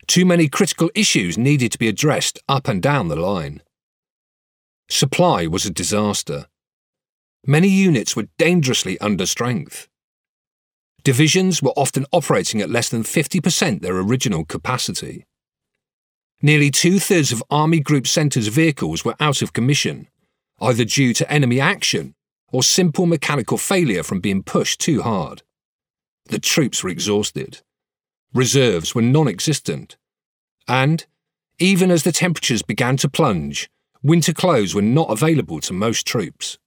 Too 0.07 0.25
many 0.25 0.49
critical 0.49 0.89
issues 0.95 1.37
needed 1.37 1.71
to 1.71 1.77
be 1.77 1.87
addressed 1.87 2.39
up 2.49 2.67
and 2.67 2.81
down 2.81 3.07
the 3.07 3.15
line. 3.15 3.61
Supply 4.89 5.47
was 5.47 5.65
a 5.65 5.71
disaster. 5.71 6.47
Many 7.45 7.69
units 7.69 8.15
were 8.15 8.27
dangerously 8.37 8.99
under 8.99 9.25
strength. 9.25 9.87
Divisions 11.03 11.63
were 11.63 11.73
often 11.77 12.05
operating 12.11 12.61
at 12.61 12.69
less 12.69 12.89
than 12.89 13.03
50% 13.03 13.81
their 13.81 13.97
original 13.97 14.43
capacity. 14.43 15.25
Nearly 16.43 16.71
two 16.71 16.99
thirds 16.99 17.31
of 17.31 17.43
Army 17.51 17.79
Group 17.79 18.07
Centre's 18.07 18.47
vehicles 18.47 19.05
were 19.05 19.15
out 19.19 19.43
of 19.43 19.53
commission, 19.53 20.07
either 20.59 20.83
due 20.83 21.13
to 21.13 21.31
enemy 21.31 21.59
action 21.59 22.15
or 22.51 22.63
simple 22.63 23.05
mechanical 23.05 23.57
failure 23.57 24.01
from 24.01 24.21
being 24.21 24.41
pushed 24.41 24.79
too 24.79 25.03
hard. 25.03 25.43
The 26.25 26.39
troops 26.39 26.83
were 26.83 26.89
exhausted. 26.89 27.61
Reserves 28.33 28.95
were 28.95 29.03
non 29.03 29.27
existent. 29.27 29.97
And, 30.67 31.05
even 31.59 31.91
as 31.91 32.03
the 32.03 32.11
temperatures 32.11 32.63
began 32.63 32.97
to 32.97 33.09
plunge, 33.09 33.69
winter 34.01 34.33
clothes 34.33 34.73
were 34.73 34.81
not 34.81 35.11
available 35.11 35.59
to 35.61 35.73
most 35.73 36.07
troops. 36.07 36.57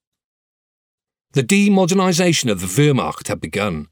The 1.33 1.43
demodernisation 1.43 2.49
of 2.49 2.61
the 2.61 2.66
Wehrmacht 2.66 3.26
had 3.26 3.40
begun. 3.40 3.88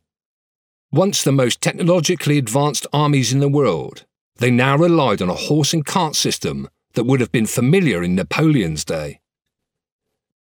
Once 0.93 1.25
the 1.25 1.33
most 1.33 1.61
technologically 1.61 2.39
advanced 2.39 2.87
armies 2.93 3.33
in 3.33 3.41
the 3.41 3.49
world, 3.49 4.05
they 4.43 4.51
now 4.51 4.77
relied 4.77 5.23
on 5.23 5.29
a 5.29 5.35
horse 5.35 5.73
and 5.73 5.87
cart 5.87 6.17
system 6.17 6.69
that 6.95 7.05
would 7.05 7.21
have 7.21 7.31
been 7.31 7.47
familiar 7.47 8.03
in 8.03 8.17
Napoleon's 8.17 8.85
day. 8.85 9.21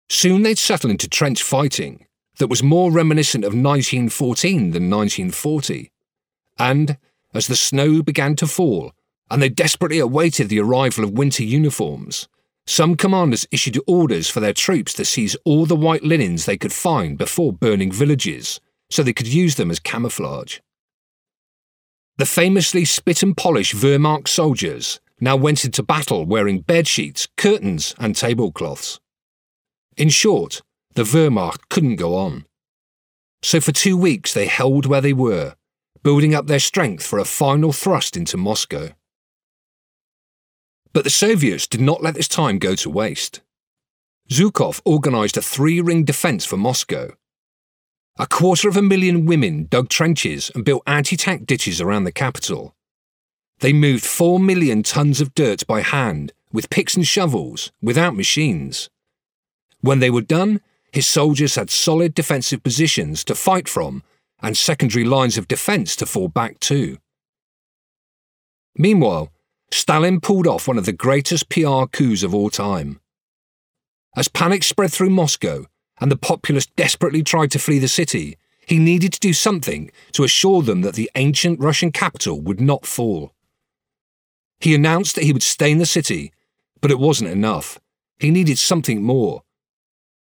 Soon 0.09 0.43
they'd 0.43 0.57
settle 0.57 0.89
into 0.89 1.09
trench 1.09 1.43
fighting 1.43 2.07
that 2.39 2.47
was 2.47 2.63
more 2.63 2.93
reminiscent 2.93 3.43
of 3.43 3.49
1914 3.49 4.71
than 4.71 4.89
1940. 4.89 5.91
And, 6.61 6.97
as 7.35 7.49
the 7.49 7.57
snow 7.57 8.01
began 8.01 8.37
to 8.37 8.47
fall, 8.47 8.93
and 9.33 9.43
they 9.43 9.49
desperately 9.49 9.99
awaited 9.99 10.49
the 10.49 10.61
arrival 10.61 11.03
of 11.03 11.11
winter 11.11 11.43
uniforms, 11.43 12.29
some 12.69 12.97
commanders 12.97 13.49
issued 13.51 13.81
orders 13.89 14.31
for 14.31 14.39
their 14.39 14.53
troops 14.53 14.95
to 14.95 15.05
seize 15.05 15.35
all 15.45 15.67
the 15.67 15.75
white 15.75 16.05
linens 16.05 16.45
they 16.45 16.57
could 16.57 16.73
find 16.73 17.19
before 17.19 17.53
burning 17.53 17.91
villages, 17.91 18.61
so 18.91 19.03
they 19.03 19.13
could 19.13 19.27
use 19.27 19.57
them 19.57 19.73
as 19.73 19.81
camouflage. 19.81 20.61
The 22.19 22.27
famously 22.27 22.85
spit 22.85 23.23
and 23.23 23.37
polish 23.37 23.73
Wehrmacht 23.75 24.27
soldiers 24.27 24.99
now 25.21 25.37
went 25.37 25.65
into 25.65 25.85
battle 25.85 26.27
wearing 26.27 26.65
bedsheets, 26.65 27.29
curtains, 27.37 27.95
and 27.97 28.17
tablecloths. 28.17 28.99
In 29.97 30.09
short, 30.09 30.63
the 30.95 31.05
Wehrmacht 31.05 31.69
couldn't 31.71 31.95
go 31.95 32.17
on. 32.17 32.45
So 33.41 33.61
for 33.61 33.71
two 33.71 33.97
weeks 33.97 34.35
they 34.35 34.47
held 34.47 34.85
where 34.85 35.01
they 35.01 35.13
were, 35.13 35.55
building 36.03 36.35
up 36.35 36.49
their 36.49 36.59
strength 36.59 37.07
for 37.07 37.21
a 37.21 37.25
final 37.25 37.73
thrust 37.73 38.17
into 38.17 38.37
Moscow. 38.37 38.89
But 40.93 41.05
the 41.05 41.11
Soviets 41.11 41.69
did 41.69 41.81
not 41.81 42.03
let 42.03 42.17
this 42.17 42.27
time 42.27 42.59
go 42.59 42.75
to 42.75 42.91
waste. 42.91 43.43
Zhukov 44.29 44.81
organised 44.85 45.37
a 45.37 45.43
three 45.43 45.81
ring 45.81 46.03
defence 46.03 46.45
for 46.45 46.57
Moscow. 46.57 47.11
A 48.21 48.27
quarter 48.27 48.69
of 48.69 48.77
a 48.77 48.83
million 48.83 49.27
women 49.27 49.69
dug 49.71 49.89
trenches 49.89 50.51
and 50.53 50.65
built 50.65 50.83
anti 50.89 51.17
tank 51.17 51.47
ditches 51.47 51.81
around 51.81 52.03
the 52.03 52.11
capital. 52.11 52.75
They 53.61 53.73
moved 53.73 54.05
four 54.05 54.41
million 54.41 54.83
tons 54.83 55.21
of 55.21 55.35
dirt 55.35 55.65
by 55.69 55.83
hand 55.83 56.33
with 56.53 56.69
picks 56.69 56.97
and 56.97 57.07
shovels 57.07 57.71
without 57.81 58.17
machines. 58.17 58.91
When 59.83 60.01
they 60.01 60.11
were 60.11 60.23
done, 60.23 60.61
his 60.93 61.07
soldiers 61.07 61.55
had 61.55 61.71
solid 61.71 62.13
defensive 62.13 62.65
positions 62.65 63.23
to 63.23 63.37
fight 63.37 63.69
from 63.69 64.03
and 64.41 64.57
secondary 64.57 65.05
lines 65.05 65.39
of 65.39 65.47
defence 65.47 65.95
to 65.97 66.07
fall 66.07 66.27
back 66.27 66.59
to. 66.61 66.99
Meanwhile, 68.77 69.31
Stalin 69.71 70.21
pulled 70.21 70.49
off 70.49 70.67
one 70.67 70.79
of 70.79 70.87
the 70.87 70.93
greatest 70.93 71.49
PR 71.51 71.85
coups 71.87 72.25
of 72.25 72.35
all 72.35 72.51
time. 72.51 73.01
As 74.17 74.27
panic 74.27 74.65
spread 74.65 74.91
through 74.93 75.11
Moscow 75.11 75.67
and 76.01 76.11
the 76.11 76.17
populace 76.17 76.67
desperately 76.67 77.23
tried 77.23 77.51
to 77.53 77.59
flee 77.59 77.79
the 77.79 77.89
city, 77.89 78.37
he 78.67 78.79
needed 78.79 79.13
to 79.15 79.21
do 79.21 79.33
something 79.33 79.91
to 80.13 80.25
assure 80.25 80.63
them 80.63 80.83
that 80.83 80.95
the 80.95 81.11
ancient 81.15 81.59
Russian 81.59 81.91
capital 81.91 82.41
would 82.41 82.61
not 82.61 82.87
fall. 82.87 83.33
He 84.61 84.75
announced 84.75 85.15
that 85.15 85.25
he 85.25 85.33
would 85.33 85.43
stay 85.43 85.71
in 85.71 85.79
the 85.79 85.87
city, 85.87 86.33
but 86.81 86.91
it 86.91 86.99
wasn't 86.99 87.31
enough. 87.31 87.79
He 88.19 88.31
needed 88.31 88.59
something 88.59 89.03
more. 89.03 89.43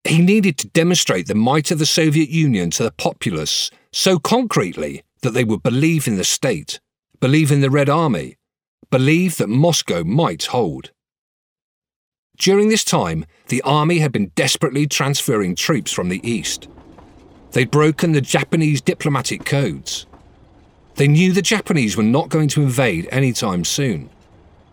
He 0.04 0.20
needed 0.22 0.58
to 0.58 0.68
demonstrate 0.68 1.26
the 1.26 1.34
might 1.34 1.70
of 1.70 1.78
the 1.78 1.86
Soviet 1.86 2.28
Union 2.28 2.70
to 2.72 2.84
the 2.84 2.92
populace 2.92 3.70
so 3.92 4.18
concretely 4.18 5.02
that 5.22 5.30
they 5.30 5.42
would 5.42 5.62
believe 5.62 6.06
in 6.06 6.16
the 6.16 6.24
state, 6.24 6.78
believe 7.18 7.50
in 7.50 7.60
the 7.60 7.70
Red 7.70 7.88
Army, 7.88 8.36
believe 8.90 9.38
that 9.38 9.48
Moscow 9.48 10.04
might 10.04 10.44
hold. 10.44 10.92
During 12.36 12.68
this 12.68 12.84
time, 12.84 13.24
the 13.48 13.62
army 13.62 13.98
had 13.98 14.12
been 14.12 14.32
desperately 14.34 14.86
transferring 14.86 15.54
troops 15.54 15.92
from 15.92 16.08
the 16.08 16.20
east. 16.28 16.68
They'd 17.52 17.70
broken 17.70 18.12
the 18.12 18.20
Japanese 18.20 18.80
diplomatic 18.80 19.44
codes. 19.44 20.06
They 20.96 21.08
knew 21.08 21.32
the 21.32 21.42
Japanese 21.42 21.96
were 21.96 22.02
not 22.02 22.28
going 22.28 22.48
to 22.48 22.62
invade 22.62 23.08
anytime 23.10 23.64
soon, 23.64 24.10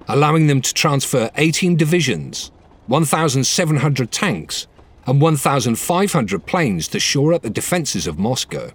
allowing 0.08 0.48
them 0.48 0.62
to 0.62 0.74
transfer 0.74 1.29
18 1.36 1.75
divisions, 1.75 2.51
1,700 2.88 4.12
tanks, 4.12 4.67
and 5.05 5.22
1,500 5.22 6.46
planes 6.46 6.88
to 6.89 7.00
shore 7.00 7.34
up 7.34 7.41
the 7.41 7.50
defences 7.50 8.08
of 8.08 8.20
Moscow. 8.20 8.72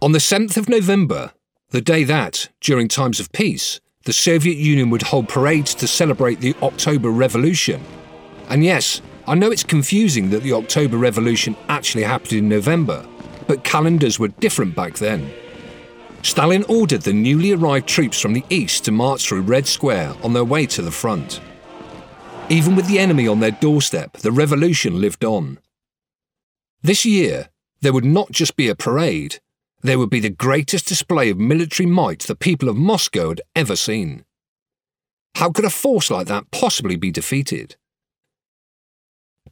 On 0.00 0.12
the 0.12 0.18
7th 0.18 0.56
of 0.56 0.68
November, 0.68 1.32
the 1.70 1.80
day 1.80 2.04
that, 2.04 2.48
during 2.60 2.88
times 2.88 3.18
of 3.18 3.32
peace, 3.32 3.80
the 4.04 4.12
Soviet 4.12 4.58
Union 4.58 4.90
would 4.90 5.02
hold 5.02 5.28
parades 5.28 5.74
to 5.76 5.88
celebrate 5.88 6.40
the 6.40 6.54
October 6.62 7.10
Revolution. 7.10 7.82
And 8.48 8.62
yes, 8.62 9.00
I 9.26 9.34
know 9.34 9.50
it's 9.50 9.64
confusing 9.64 10.28
that 10.30 10.42
the 10.42 10.52
October 10.52 10.98
Revolution 10.98 11.56
actually 11.68 12.04
happened 12.04 12.34
in 12.34 12.48
November, 12.48 13.06
but 13.46 13.64
calendars 13.64 14.18
were 14.18 14.28
different 14.28 14.74
back 14.74 14.98
then. 14.98 15.32
Stalin 16.22 16.64
ordered 16.68 17.02
the 17.02 17.12
newly 17.12 17.52
arrived 17.52 17.86
troops 17.86 18.20
from 18.20 18.34
the 18.34 18.44
east 18.50 18.84
to 18.84 18.92
march 18.92 19.26
through 19.26 19.42
Red 19.42 19.66
Square 19.66 20.14
on 20.22 20.34
their 20.34 20.44
way 20.44 20.66
to 20.66 20.82
the 20.82 20.90
front. 20.90 21.40
Even 22.50 22.76
with 22.76 22.86
the 22.86 22.98
enemy 22.98 23.26
on 23.26 23.40
their 23.40 23.50
doorstep, 23.50 24.18
the 24.18 24.32
revolution 24.32 25.00
lived 25.00 25.24
on. 25.24 25.58
This 26.82 27.06
year, 27.06 27.48
there 27.80 27.92
would 27.94 28.04
not 28.04 28.30
just 28.30 28.56
be 28.56 28.68
a 28.68 28.74
parade, 28.74 29.40
there 29.84 29.98
would 29.98 30.08
be 30.08 30.18
the 30.18 30.30
greatest 30.30 30.86
display 30.88 31.28
of 31.28 31.38
military 31.38 31.86
might 31.86 32.20
the 32.20 32.34
people 32.34 32.70
of 32.70 32.76
Moscow 32.76 33.28
had 33.28 33.42
ever 33.54 33.76
seen. 33.76 34.24
How 35.34 35.50
could 35.50 35.66
a 35.66 35.70
force 35.70 36.10
like 36.10 36.26
that 36.26 36.50
possibly 36.50 36.96
be 36.96 37.10
defeated? 37.10 37.76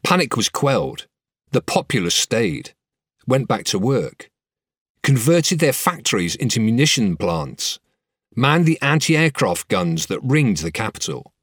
Panic 0.03 0.35
was 0.35 0.49
quelled. 0.49 1.07
The 1.51 1.61
populace 1.61 2.15
stayed, 2.15 2.73
went 3.27 3.47
back 3.47 3.65
to 3.65 3.79
work, 3.79 4.31
converted 5.03 5.59
their 5.59 5.75
factories 5.75 6.35
into 6.35 6.61
munition 6.61 7.19
plants, 7.19 7.79
manned 8.35 8.65
the 8.65 8.81
anti 8.81 9.15
aircraft 9.15 9.69
guns 9.69 10.07
that 10.07 10.21
ringed 10.23 10.59
the 10.59 10.73
capital. 10.73 11.35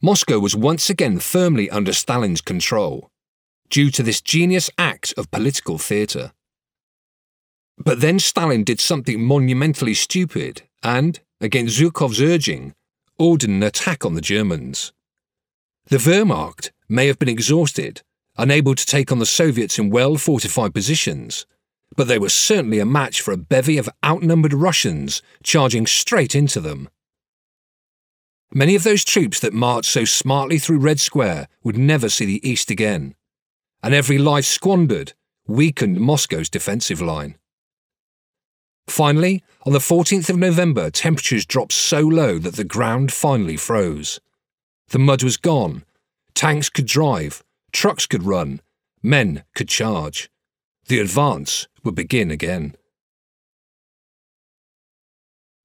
Moscow 0.00 0.38
was 0.38 0.56
once 0.56 0.88
again 0.88 1.18
firmly 1.18 1.68
under 1.68 1.92
Stalin's 1.92 2.40
control, 2.40 3.10
due 3.68 3.90
to 3.90 4.02
this 4.02 4.22
genius 4.22 4.70
act 4.78 5.12
of 5.18 5.30
political 5.30 5.76
theatre. 5.76 6.32
But 7.84 8.00
then 8.00 8.18
Stalin 8.18 8.64
did 8.64 8.80
something 8.80 9.22
monumentally 9.22 9.94
stupid 9.94 10.62
and, 10.82 11.18
against 11.40 11.78
Zhukov's 11.78 12.20
urging, 12.20 12.74
ordered 13.18 13.50
an 13.50 13.62
attack 13.62 14.04
on 14.04 14.14
the 14.14 14.20
Germans. 14.20 14.92
The 15.86 15.98
Wehrmacht 15.98 16.70
may 16.88 17.08
have 17.08 17.18
been 17.18 17.28
exhausted, 17.28 18.02
unable 18.36 18.74
to 18.74 18.86
take 18.86 19.10
on 19.10 19.18
the 19.18 19.26
Soviets 19.26 19.78
in 19.78 19.90
well 19.90 20.16
fortified 20.16 20.74
positions, 20.74 21.44
but 21.96 22.06
they 22.06 22.18
were 22.18 22.28
certainly 22.28 22.78
a 22.78 22.86
match 22.86 23.20
for 23.20 23.32
a 23.32 23.36
bevy 23.36 23.78
of 23.78 23.90
outnumbered 24.04 24.54
Russians 24.54 25.20
charging 25.42 25.86
straight 25.86 26.34
into 26.34 26.60
them. 26.60 26.88
Many 28.54 28.74
of 28.74 28.84
those 28.84 29.04
troops 29.04 29.40
that 29.40 29.52
marched 29.52 29.90
so 29.90 30.04
smartly 30.04 30.58
through 30.58 30.78
Red 30.78 31.00
Square 31.00 31.48
would 31.64 31.76
never 31.76 32.08
see 32.08 32.26
the 32.26 32.48
East 32.48 32.70
again, 32.70 33.14
and 33.82 33.92
every 33.92 34.18
life 34.18 34.44
squandered 34.44 35.14
weakened 35.46 35.98
Moscow's 35.98 36.48
defensive 36.48 37.00
line. 37.00 37.36
Finally, 38.88 39.42
on 39.64 39.72
the 39.72 39.78
14th 39.78 40.28
of 40.28 40.36
November, 40.36 40.90
temperatures 40.90 41.46
dropped 41.46 41.72
so 41.72 42.00
low 42.00 42.38
that 42.38 42.56
the 42.56 42.64
ground 42.64 43.12
finally 43.12 43.56
froze. 43.56 44.20
The 44.88 44.98
mud 44.98 45.22
was 45.22 45.36
gone, 45.36 45.84
tanks 46.34 46.68
could 46.68 46.86
drive, 46.86 47.42
trucks 47.72 48.06
could 48.06 48.24
run, 48.24 48.60
men 49.02 49.44
could 49.54 49.68
charge. 49.68 50.30
The 50.88 50.98
advance 50.98 51.68
would 51.84 51.94
begin 51.94 52.30
again. 52.30 52.76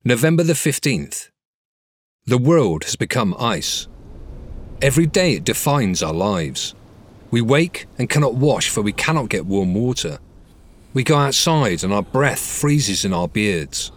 November 0.04 0.44
the 0.44 0.54
15th. 0.54 1.30
The 2.26 2.38
world 2.38 2.84
has 2.86 2.96
become 2.96 3.36
ice. 3.40 3.88
Every 4.82 5.06
day 5.06 5.34
it 5.34 5.44
defines 5.44 6.04
our 6.04 6.14
lives. 6.14 6.76
We 7.32 7.42
wake 7.42 7.88
and 7.98 8.10
cannot 8.10 8.36
wash 8.36 8.70
for 8.70 8.82
we 8.82 8.94
cannot 8.94 9.30
get 9.30 9.46
warm 9.46 9.74
water. 9.74 10.20
We 10.94 11.04
go 11.04 11.18
outside 11.18 11.84
and 11.84 11.94
our 11.94 12.04
breath 12.04 12.40
freezes 12.40 13.06
in 13.06 13.14
our 13.14 13.28
beards. 13.28 13.92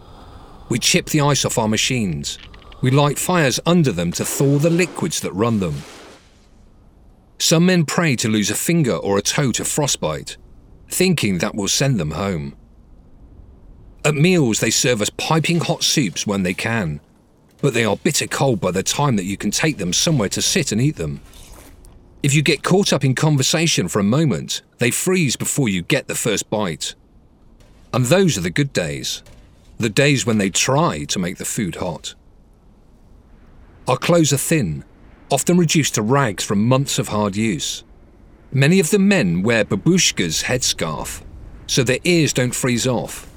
We 0.69 0.79
chip 0.79 1.07
the 1.07 1.21
ice 1.21 1.45
off 1.45 1.57
our 1.57 1.67
machines. 1.67 2.37
We 2.81 2.91
light 2.91 3.19
fires 3.19 3.59
under 3.65 3.91
them 3.91 4.11
to 4.13 4.25
thaw 4.25 4.57
the 4.57 4.69
liquids 4.69 5.19
that 5.21 5.33
run 5.33 5.59
them. 5.59 5.83
Some 7.37 7.65
men 7.65 7.85
pray 7.85 8.15
to 8.17 8.29
lose 8.29 8.51
a 8.51 8.55
finger 8.55 8.95
or 8.95 9.17
a 9.17 9.21
toe 9.21 9.51
to 9.53 9.65
frostbite, 9.65 10.37
thinking 10.89 11.39
that 11.39 11.55
will 11.55 11.67
send 11.67 11.99
them 11.99 12.11
home. 12.11 12.55
At 14.05 14.15
meals, 14.15 14.59
they 14.59 14.71
serve 14.71 15.01
us 15.01 15.09
piping 15.11 15.59
hot 15.59 15.83
soups 15.83 16.25
when 16.25 16.43
they 16.43 16.53
can, 16.53 17.01
but 17.61 17.73
they 17.73 17.85
are 17.85 17.97
bitter 17.97 18.27
cold 18.27 18.59
by 18.59 18.71
the 18.71 18.83
time 18.83 19.15
that 19.15 19.25
you 19.25 19.37
can 19.37 19.51
take 19.51 19.77
them 19.77 19.93
somewhere 19.93 20.29
to 20.29 20.41
sit 20.41 20.71
and 20.71 20.81
eat 20.81 20.95
them. 20.95 21.21
If 22.23 22.35
you 22.35 22.43
get 22.43 22.61
caught 22.61 22.93
up 22.93 23.03
in 23.03 23.15
conversation 23.15 23.87
for 23.87 23.99
a 23.99 24.03
moment, 24.03 24.61
they 24.77 24.91
freeze 24.91 25.35
before 25.35 25.69
you 25.69 25.81
get 25.81 26.07
the 26.07 26.13
first 26.13 26.51
bite. 26.51 26.93
And 27.93 28.05
those 28.05 28.37
are 28.37 28.41
the 28.41 28.51
good 28.51 28.71
days, 28.73 29.23
the 29.79 29.89
days 29.89 30.23
when 30.23 30.37
they 30.37 30.51
try 30.51 31.03
to 31.05 31.19
make 31.19 31.37
the 31.37 31.45
food 31.45 31.77
hot. 31.77 32.13
Our 33.87 33.97
clothes 33.97 34.31
are 34.31 34.37
thin, 34.37 34.85
often 35.31 35.57
reduced 35.57 35.95
to 35.95 36.03
rags 36.03 36.43
from 36.43 36.67
months 36.67 36.99
of 36.99 37.07
hard 37.07 37.35
use. 37.35 37.83
Many 38.51 38.79
of 38.79 38.91
the 38.91 38.99
men 38.99 39.41
wear 39.41 39.65
babushka's 39.65 40.43
headscarf, 40.43 41.23
so 41.65 41.83
their 41.83 41.99
ears 42.03 42.33
don't 42.33 42.53
freeze 42.53 42.85
off. 42.85 43.27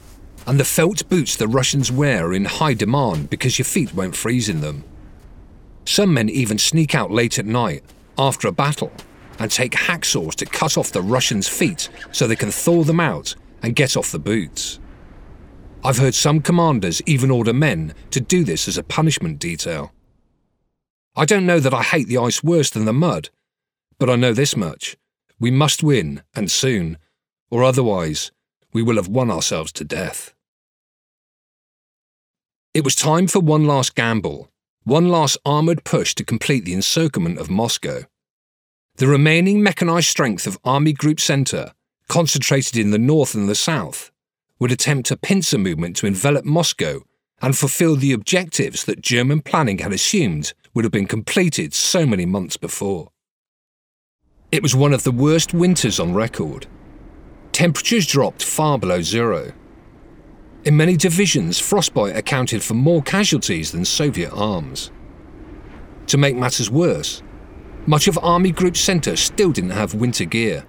And 0.47 0.61
the 0.61 0.65
felt 0.65 1.09
boots 1.09 1.37
the 1.37 1.49
Russians 1.49 1.91
wear 1.91 2.27
are 2.27 2.35
in 2.35 2.45
high 2.45 2.75
demand 2.75 3.31
because 3.31 3.59
your 3.59 3.65
feet 3.65 3.95
won't 3.95 4.15
freeze 4.15 4.51
in 4.51 4.61
them. 4.61 4.85
Some 5.87 6.13
men 6.13 6.29
even 6.29 6.59
sneak 6.59 6.95
out 6.95 7.11
late 7.11 7.39
at 7.39 7.47
night, 7.47 7.83
after 8.19 8.49
a 8.49 8.53
battle, 8.53 8.93
and 9.39 9.51
take 9.51 9.73
hacksaws 9.73 10.35
to 10.37 10.47
cut 10.47 10.79
off 10.79 10.93
the 10.93 11.03
Russians' 11.03 11.49
feet 11.49 11.89
so 12.13 12.27
they 12.27 12.37
can 12.37 12.51
thaw 12.51 12.85
them 12.85 13.01
out 13.01 13.35
and 13.63 13.75
get 13.75 13.97
off 13.97 14.13
the 14.13 14.19
boots. 14.19 14.79
I've 15.83 15.99
heard 15.99 16.15
some 16.15 16.41
commanders 16.41 17.03
even 17.07 17.31
order 17.31 17.53
men 17.53 17.95
to 18.11 18.21
do 18.21 18.45
this 18.45 18.69
as 18.69 18.79
a 18.79 18.83
punishment 18.83 19.39
detail. 19.39 19.93
I 21.17 21.25
don't 21.25 21.47
know 21.47 21.61
that 21.61 21.75
I 21.75 21.83
hate 21.83 22.09
the 22.09 22.19
ice 22.19 22.43
worse 22.43 22.71
than 22.71 22.87
the 22.87 22.93
mud, 22.93 23.31
but 23.99 24.11
I 24.11 24.17
know 24.17 24.33
this 24.33 24.57
much. 24.57 24.97
We 25.39 25.51
must 25.51 25.83
win, 25.83 26.23
and 26.35 26.51
soon, 26.51 26.99
or 27.51 27.63
otherwise, 27.63 28.33
we 28.73 28.83
will 28.83 28.97
have 28.97 29.09
won 29.09 29.31
ourselves 29.31 29.73
to 29.73 29.85
death. 29.85 30.35
It 32.73 32.83
was 32.83 32.97
time 32.97 33.29
for 33.29 33.39
one 33.39 33.67
last 33.67 33.95
gamble, 33.95 34.51
one 34.85 35.09
last 35.09 35.39
armoured 35.45 35.83
push 35.85 36.15
to 36.15 36.25
complete 36.25 36.65
the 36.65 36.75
encirclement 36.75 37.39
of 37.39 37.51
Moscow. 37.51 38.03
The 38.97 39.07
remaining 39.07 39.63
mechanised 39.63 40.09
strength 40.09 40.47
of 40.47 40.59
Army 40.63 40.93
Group 40.93 41.19
Centre, 41.19 41.73
concentrated 42.09 42.77
in 42.77 42.91
the 42.91 42.99
north 42.99 43.35
and 43.35 43.49
the 43.49 43.55
south, 43.55 44.13
would 44.59 44.71
attempt 44.71 45.11
a 45.11 45.17
pincer 45.17 45.59
movement 45.59 45.97
to 45.97 46.07
envelop 46.07 46.45
Moscow 46.45 47.01
and 47.43 47.57
fulfill 47.57 47.97
the 47.97 48.13
objectives 48.13 48.85
that 48.85 49.01
German 49.01 49.41
planning 49.41 49.79
had 49.79 49.93
assumed 49.93 50.53
would 50.75 50.85
have 50.85 50.93
been 50.93 51.07
completed 51.07 51.75
so 51.75 52.07
many 52.07 52.27
months 52.27 52.57
before. 52.57 53.11
It 54.53 54.63
was 54.63 54.75
one 54.75 54.93
of 54.93 55.03
the 55.03 55.11
worst 55.11 55.53
winters 55.53 55.99
on 55.99 56.15
record. 56.15 56.67
Temperatures 57.53 58.07
dropped 58.07 58.45
far 58.45 58.79
below 58.79 59.03
zero. 59.03 59.53
In 60.65 60.79
many 60.79 60.97
divisions, 60.97 61.59
frostbite 61.59 62.17
accounted 62.17 62.63
for 62.63 62.73
more 62.73 63.03
casualties 63.03 63.71
than 63.71 63.85
Soviet 63.85 64.33
arms. 64.33 64.91
To 66.07 66.17
make 66.17 66.37
matters 66.37 66.71
worse, 66.71 67.23
much 67.87 68.09
of 68.09 68.19
Army 68.23 68.51
Group 68.51 68.75
Centre 68.75 69.17
still 69.17 69.53
didn't 69.53 69.71
have 69.71 69.93
winter 69.93 70.25
gear. 70.25 70.65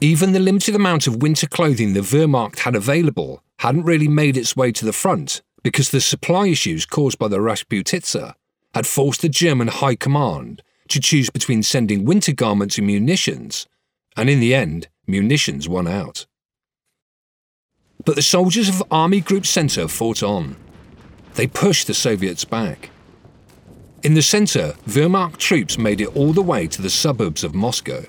Even 0.00 0.32
the 0.32 0.40
limited 0.40 0.74
amount 0.74 1.06
of 1.06 1.22
winter 1.22 1.46
clothing 1.46 1.92
the 1.92 2.00
Wehrmacht 2.00 2.60
had 2.60 2.74
available 2.74 3.40
hadn't 3.60 3.84
really 3.84 4.08
made 4.08 4.36
its 4.36 4.56
way 4.56 4.72
to 4.72 4.84
the 4.84 4.92
front 4.92 5.42
because 5.62 5.90
the 5.90 6.00
supply 6.00 6.48
issues 6.48 6.84
caused 6.84 7.18
by 7.20 7.28
the 7.28 7.38
Rasputitsa 7.38 8.34
had 8.74 8.86
forced 8.86 9.22
the 9.22 9.28
German 9.28 9.68
High 9.68 9.96
Command 9.96 10.62
to 10.88 11.00
choose 11.00 11.30
between 11.30 11.62
sending 11.62 12.04
winter 12.04 12.32
garments 12.32 12.78
and 12.78 12.86
munitions, 12.86 13.68
and 14.16 14.28
in 14.28 14.40
the 14.40 14.54
end, 14.54 14.88
munitions 15.06 15.68
won 15.68 15.86
out. 15.86 16.26
But 18.04 18.16
the 18.16 18.22
soldiers 18.22 18.68
of 18.68 18.82
Army 18.90 19.20
Group 19.20 19.46
Centre 19.46 19.88
fought 19.88 20.22
on. 20.22 20.56
They 21.34 21.46
pushed 21.46 21.86
the 21.86 21.94
Soviets 21.94 22.44
back. 22.44 22.90
In 24.02 24.14
the 24.14 24.22
centre, 24.22 24.74
Wehrmacht 24.86 25.38
troops 25.38 25.76
made 25.76 26.00
it 26.00 26.14
all 26.16 26.32
the 26.32 26.42
way 26.42 26.68
to 26.68 26.80
the 26.80 26.90
suburbs 26.90 27.42
of 27.42 27.54
Moscow. 27.54 28.04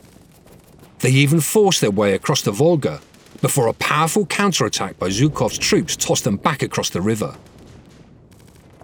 They 1.00 1.10
even 1.10 1.42
forced 1.42 1.82
their 1.82 1.92
way 1.92 2.14
across 2.14 2.44
the 2.44 2.52
Volga 2.52 3.02
before 3.42 3.68
a 3.68 3.74
powerful 3.74 4.26
counterattack 4.26 5.00
by 5.00 5.10
Zhukov's 5.10 5.58
troops 5.58 5.96
tossed 5.96 6.26
them 6.26 6.38
back 6.38 6.62
across 6.62 6.90
the 6.90 7.02
river. 7.02 7.38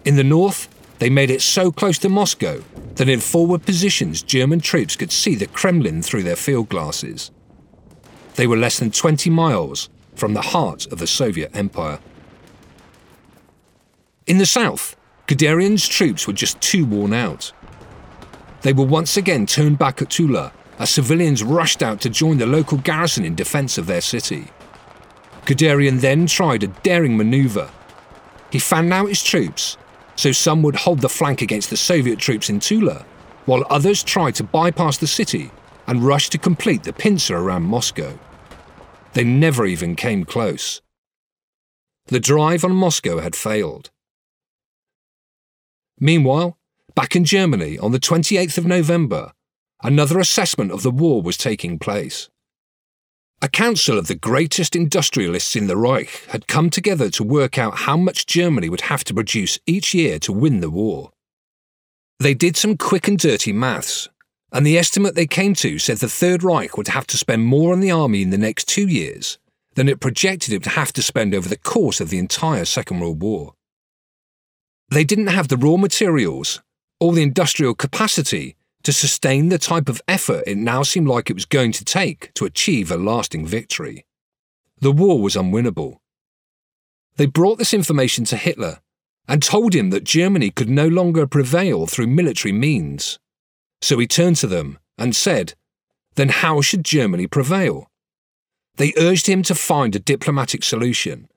In 0.03 0.15
the 0.15 0.23
north, 0.23 0.67
they 0.99 1.09
made 1.09 1.29
it 1.29 1.41
so 1.41 1.71
close 1.71 1.97
to 1.99 2.09
Moscow 2.09 2.63
that 2.95 3.09
in 3.09 3.19
forward 3.19 3.65
positions 3.65 4.23
German 4.23 4.61
troops 4.61 4.95
could 4.95 5.11
see 5.11 5.35
the 5.35 5.47
Kremlin 5.47 6.01
through 6.01 6.23
their 6.23 6.35
field 6.35 6.69
glasses. 6.69 7.31
They 8.35 8.47
were 8.47 8.57
less 8.57 8.79
than 8.79 8.91
20 8.91 9.29
miles 9.29 9.89
from 10.15 10.33
the 10.33 10.41
heart 10.41 10.85
of 10.91 10.99
the 10.99 11.07
Soviet 11.07 11.55
Empire. 11.55 11.99
In 14.27 14.37
the 14.37 14.45
south, 14.45 14.95
Guderian's 15.27 15.87
troops 15.87 16.27
were 16.27 16.33
just 16.33 16.59
too 16.61 16.85
worn 16.85 17.13
out. 17.13 17.51
They 18.61 18.73
were 18.73 18.85
once 18.85 19.17
again 19.17 19.45
turned 19.45 19.77
back 19.77 20.01
at 20.01 20.09
Tula 20.09 20.51
as 20.79 20.89
civilians 20.89 21.43
rushed 21.43 21.81
out 21.81 22.01
to 22.01 22.09
join 22.09 22.37
the 22.37 22.45
local 22.45 22.77
garrison 22.77 23.23
in 23.23 23.35
defence 23.35 23.77
of 23.77 23.85
their 23.85 24.01
city. 24.01 24.47
Guderian 25.45 26.01
then 26.01 26.25
tried 26.25 26.63
a 26.63 26.67
daring 26.67 27.17
manoeuvre. 27.17 27.69
He 28.51 28.59
fanned 28.59 28.91
out 28.91 29.09
his 29.09 29.23
troops 29.23 29.77
so 30.15 30.31
some 30.31 30.63
would 30.63 30.75
hold 30.75 31.01
the 31.01 31.09
flank 31.09 31.41
against 31.41 31.69
the 31.69 31.77
Soviet 31.77 32.19
troops 32.19 32.49
in 32.49 32.59
Tula, 32.59 33.05
while 33.45 33.65
others 33.69 34.03
tried 34.03 34.35
to 34.35 34.43
bypass 34.43 34.97
the 34.97 35.07
city 35.07 35.51
and 35.87 36.03
rush 36.03 36.29
to 36.29 36.37
complete 36.37 36.83
the 36.83 36.93
pincer 36.93 37.37
around 37.37 37.63
Moscow. 37.63 38.17
They 39.15 39.23
never 39.23 39.65
even 39.65 39.95
came 39.95 40.25
close. 40.25 40.81
The 42.07 42.19
drive 42.19 42.65
on 42.65 42.75
Moscow 42.75 43.21
had 43.21 43.33
failed. 43.33 43.89
Meanwhile, 45.97 46.57
back 46.95 47.15
in 47.15 47.23
Germany 47.23 47.79
on 47.79 47.93
the 47.93 47.99
28th 47.99 48.57
of 48.57 48.65
November, 48.65 49.31
another 49.81 50.19
assessment 50.19 50.71
of 50.71 50.83
the 50.83 50.91
war 50.91 51.21
was 51.21 51.37
taking 51.37 51.79
place. 51.79 52.29
A 53.41 53.47
council 53.47 53.97
of 53.97 54.07
the 54.07 54.15
greatest 54.15 54.75
industrialists 54.75 55.55
in 55.55 55.67
the 55.67 55.77
Reich 55.77 56.25
had 56.27 56.47
come 56.47 56.69
together 56.69 57.09
to 57.11 57.23
work 57.23 57.57
out 57.57 57.79
how 57.79 57.95
much 57.95 58.25
Germany 58.25 58.67
would 58.67 58.81
have 58.81 59.05
to 59.05 59.13
produce 59.13 59.59
each 59.65 59.93
year 59.93 60.19
to 60.19 60.33
win 60.33 60.59
the 60.59 60.69
war. 60.69 61.11
They 62.19 62.33
did 62.33 62.57
some 62.57 62.75
quick 62.75 63.07
and 63.07 63.17
dirty 63.17 63.53
maths, 63.53 64.09
and 64.55 64.65
the 64.65 64.77
estimate 64.77 65.15
they 65.15 65.27
came 65.27 65.53
to 65.53 65.77
said 65.77 65.97
the 65.97 66.07
Third 66.07 66.41
Reich 66.41 66.77
would 66.77 66.87
have 66.87 67.05
to 67.07 67.17
spend 67.17 67.43
more 67.43 67.73
on 67.73 67.81
the 67.81 67.91
army 67.91 68.21
in 68.21 68.29
the 68.29 68.37
next 68.37 68.69
two 68.69 68.87
years 68.87 69.37
than 69.73 69.89
it 69.89 69.99
projected 69.99 70.53
it 70.53 70.59
would 70.59 70.75
have 70.75 70.93
to 70.93 71.01
spend 71.01 71.35
over 71.35 71.49
the 71.49 71.57
course 71.57 71.99
of 71.99 72.09
the 72.09 72.17
entire 72.17 72.63
Second 72.63 73.01
World 73.01 73.21
War. 73.21 73.55
They 74.87 75.03
didn't 75.03 75.27
have 75.27 75.49
the 75.49 75.57
raw 75.57 75.75
materials 75.75 76.61
or 77.01 77.11
the 77.11 77.21
industrial 77.21 77.75
capacity 77.75 78.55
to 78.83 78.93
sustain 78.93 79.49
the 79.49 79.57
type 79.57 79.89
of 79.89 80.01
effort 80.07 80.45
it 80.47 80.55
now 80.55 80.83
seemed 80.83 81.09
like 81.09 81.29
it 81.29 81.35
was 81.35 81.45
going 81.45 81.73
to 81.73 81.83
take 81.83 82.33
to 82.35 82.45
achieve 82.45 82.89
a 82.89 82.97
lasting 82.97 83.45
victory. 83.45 84.05
The 84.79 84.93
war 84.93 85.21
was 85.21 85.35
unwinnable, 85.35 85.97
They 87.17 87.25
brought 87.25 87.57
this 87.57 87.73
information 87.73 88.23
to 88.25 88.37
Hitler 88.37 88.79
and 89.27 89.43
told 89.43 89.73
him 89.75 89.89
that 89.89 90.05
Germany 90.05 90.49
could 90.49 90.69
no 90.69 90.87
longer 90.87 91.27
prevail 91.27 91.87
through 91.87 92.07
military 92.07 92.53
means. 92.53 93.19
So 93.81 93.97
he 93.99 94.07
turned 94.07 94.37
to 94.37 94.47
them 94.47 94.79
and 94.97 95.15
said, 95.15 95.53
Then 96.15 96.29
how 96.29 96.61
should 96.61 96.83
Germany 96.83 97.27
prevail? 97.27 97.89
They 98.77 98.93
urged 98.97 99.27
him 99.27 99.43
to 99.43 99.55
find 99.55 99.95
a 99.95 99.99
diplomatic 99.99 100.63
solution, 100.63 101.27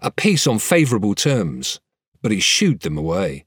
a 0.00 0.10
peace 0.10 0.46
on 0.46 0.58
favourable 0.58 1.14
terms, 1.14 1.80
but 2.22 2.32
he 2.32 2.40
shooed 2.40 2.80
them 2.80 2.96
away. 2.96 3.44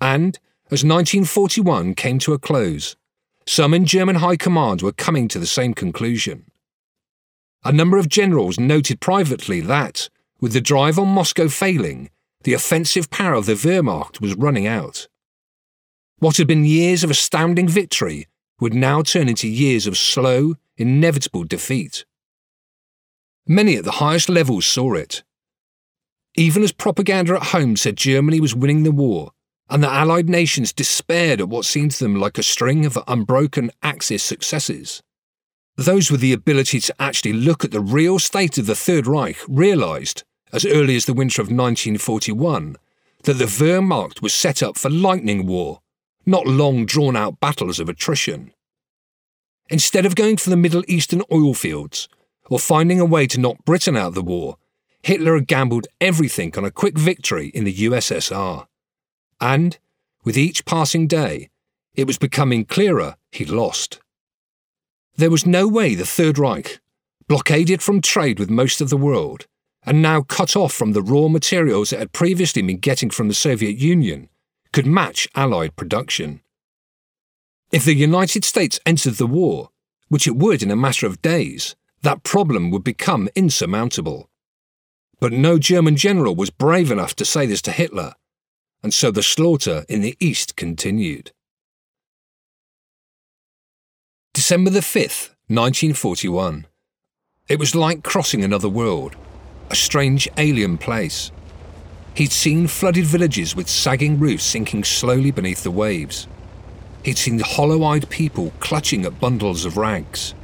And, 0.00 0.38
as 0.70 0.84
1941 0.84 1.94
came 1.94 2.18
to 2.20 2.32
a 2.32 2.38
close, 2.38 2.96
some 3.46 3.74
in 3.74 3.84
German 3.84 4.16
high 4.16 4.36
command 4.36 4.82
were 4.82 4.92
coming 4.92 5.28
to 5.28 5.38
the 5.38 5.46
same 5.46 5.74
conclusion. 5.74 6.46
A 7.64 7.72
number 7.72 7.98
of 7.98 8.08
generals 8.08 8.58
noted 8.58 9.00
privately 9.00 9.60
that, 9.60 10.08
with 10.40 10.52
the 10.52 10.60
drive 10.60 10.98
on 10.98 11.08
Moscow 11.08 11.48
failing, 11.48 12.10
the 12.44 12.54
offensive 12.54 13.10
power 13.10 13.34
of 13.34 13.46
the 13.46 13.54
Wehrmacht 13.54 14.20
was 14.20 14.34
running 14.34 14.66
out. 14.66 15.06
What 16.22 16.36
had 16.36 16.46
been 16.46 16.64
years 16.64 17.02
of 17.02 17.10
astounding 17.10 17.66
victory 17.66 18.28
would 18.60 18.74
now 18.74 19.02
turn 19.02 19.28
into 19.28 19.48
years 19.48 19.88
of 19.88 19.98
slow, 19.98 20.54
inevitable 20.76 21.42
defeat. 21.42 22.04
Many 23.44 23.74
at 23.74 23.82
the 23.82 23.98
highest 23.98 24.28
levels 24.28 24.64
saw 24.64 24.94
it. 24.94 25.24
Even 26.36 26.62
as 26.62 26.70
propaganda 26.70 27.34
at 27.34 27.48
home 27.48 27.74
said 27.76 27.96
Germany 27.96 28.38
was 28.38 28.54
winning 28.54 28.84
the 28.84 28.92
war, 28.92 29.32
and 29.68 29.82
the 29.82 29.90
Allied 29.90 30.28
nations 30.28 30.72
despaired 30.72 31.40
at 31.40 31.48
what 31.48 31.64
seemed 31.64 31.90
to 31.90 32.04
them 32.04 32.14
like 32.14 32.38
a 32.38 32.44
string 32.44 32.86
of 32.86 32.96
unbroken 33.08 33.72
Axis 33.82 34.22
successes. 34.22 35.02
Those 35.74 36.08
with 36.08 36.20
the 36.20 36.32
ability 36.32 36.78
to 36.82 36.94
actually 37.00 37.32
look 37.32 37.64
at 37.64 37.72
the 37.72 37.80
real 37.80 38.20
state 38.20 38.58
of 38.58 38.66
the 38.66 38.76
Third 38.76 39.08
Reich 39.08 39.38
realised, 39.48 40.22
as 40.52 40.64
early 40.64 40.94
as 40.94 41.06
the 41.06 41.14
winter 41.14 41.42
of 41.42 41.46
1941, 41.46 42.76
that 43.24 43.34
the 43.34 43.46
Wehrmacht 43.46 44.22
was 44.22 44.32
set 44.32 44.62
up 44.62 44.78
for 44.78 44.88
lightning 44.88 45.48
war, 45.48 45.80
not 46.24 46.46
long 46.46 46.86
drawn 46.86 47.16
out 47.16 47.40
battles 47.40 47.80
of 47.80 47.88
attrition. 47.88 48.52
Instead 49.68 50.06
of 50.06 50.14
going 50.14 50.36
for 50.36 50.50
the 50.50 50.56
Middle 50.56 50.84
Eastern 50.88 51.22
oil 51.32 51.54
fields, 51.54 52.08
or 52.50 52.58
finding 52.58 53.00
a 53.00 53.04
way 53.04 53.26
to 53.26 53.40
knock 53.40 53.64
Britain 53.64 53.96
out 53.96 54.08
of 54.08 54.14
the 54.14 54.22
war, 54.22 54.56
Hitler 55.02 55.34
had 55.34 55.46
gambled 55.46 55.86
everything 56.00 56.56
on 56.56 56.64
a 56.64 56.70
quick 56.70 56.96
victory 56.96 57.48
in 57.48 57.64
the 57.64 57.74
USSR. 57.74 58.66
And, 59.40 59.78
with 60.24 60.36
each 60.36 60.64
passing 60.64 61.06
day, 61.06 61.50
it 61.94 62.06
was 62.06 62.18
becoming 62.18 62.64
clearer 62.64 63.16
he'd 63.32 63.50
lost. 63.50 64.00
There 65.16 65.30
was 65.30 65.46
no 65.46 65.66
way 65.66 65.94
the 65.94 66.06
Third 66.06 66.38
Reich, 66.38 66.80
blockaded 67.28 67.82
from 67.82 68.00
trade 68.00 68.38
with 68.38 68.50
most 68.50 68.80
of 68.80 68.88
the 68.88 68.96
world, 68.96 69.46
and 69.84 70.00
now 70.00 70.22
cut 70.22 70.54
off 70.54 70.72
from 70.72 70.92
the 70.92 71.02
raw 71.02 71.28
materials 71.28 71.92
it 71.92 71.98
had 71.98 72.12
previously 72.12 72.62
been 72.62 72.78
getting 72.78 73.10
from 73.10 73.28
the 73.28 73.34
Soviet 73.34 73.76
Union, 73.76 74.28
could 74.72 74.86
match 74.86 75.28
Allied 75.34 75.76
production. 75.76 76.40
If 77.70 77.84
the 77.84 77.94
United 77.94 78.44
States 78.44 78.80
entered 78.84 79.14
the 79.14 79.26
war, 79.26 79.70
which 80.08 80.26
it 80.26 80.36
would 80.36 80.62
in 80.62 80.70
a 80.70 80.76
matter 80.76 81.06
of 81.06 81.22
days, 81.22 81.74
that 82.02 82.22
problem 82.22 82.70
would 82.70 82.84
become 82.84 83.28
insurmountable. 83.34 84.28
But 85.20 85.32
no 85.32 85.58
German 85.58 85.96
general 85.96 86.34
was 86.34 86.50
brave 86.50 86.90
enough 86.90 87.14
to 87.16 87.24
say 87.24 87.46
this 87.46 87.62
to 87.62 87.72
Hitler, 87.72 88.14
and 88.82 88.92
so 88.92 89.10
the 89.10 89.22
slaughter 89.22 89.84
in 89.88 90.00
the 90.00 90.16
East 90.18 90.56
continued. 90.56 91.32
December 94.34 94.70
the 94.70 94.80
5th, 94.80 95.30
1941. 95.48 96.66
It 97.48 97.58
was 97.58 97.74
like 97.74 98.02
crossing 98.02 98.42
another 98.42 98.68
world, 98.68 99.14
a 99.70 99.76
strange 99.76 100.28
alien 100.36 100.78
place. 100.78 101.30
He'd 102.14 102.32
seen 102.32 102.66
flooded 102.66 103.04
villages 103.06 103.56
with 103.56 103.68
sagging 103.68 104.18
roofs 104.18 104.44
sinking 104.44 104.84
slowly 104.84 105.30
beneath 105.30 105.62
the 105.62 105.70
waves. 105.70 106.26
He'd 107.04 107.18
seen 107.18 107.40
hollow 107.40 107.84
eyed 107.84 108.08
people 108.10 108.52
clutching 108.60 109.04
at 109.04 109.18
bundles 109.18 109.64
of 109.64 109.76
rags. 109.76 110.34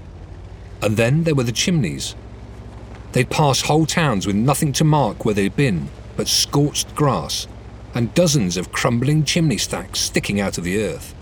And 0.80 0.96
then 0.96 1.24
there 1.24 1.34
were 1.34 1.44
the 1.44 1.52
chimneys. 1.52 2.14
They'd 3.12 3.30
pass 3.30 3.62
whole 3.62 3.86
towns 3.86 4.26
with 4.26 4.36
nothing 4.36 4.72
to 4.74 4.84
mark 4.84 5.24
where 5.24 5.34
they'd 5.34 5.56
been 5.56 5.88
but 6.16 6.28
scorched 6.28 6.94
grass 6.94 7.46
and 7.94 8.14
dozens 8.14 8.56
of 8.56 8.72
crumbling 8.72 9.24
chimney 9.24 9.58
stacks 9.58 10.00
sticking 10.00 10.40
out 10.40 10.58
of 10.58 10.64
the 10.64 10.82
earth. 10.82 11.14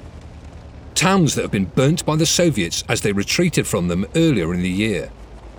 Towns 0.95 1.35
that 1.35 1.43
had 1.43 1.51
been 1.51 1.67
burnt 1.67 2.07
by 2.07 2.17
the 2.17 2.27
Soviets 2.27 2.83
as 2.89 3.03
they 3.03 3.13
retreated 3.13 3.67
from 3.67 3.89
them 3.89 4.07
earlier 4.15 4.55
in 4.55 4.63
the 4.63 4.71
year, 4.71 5.11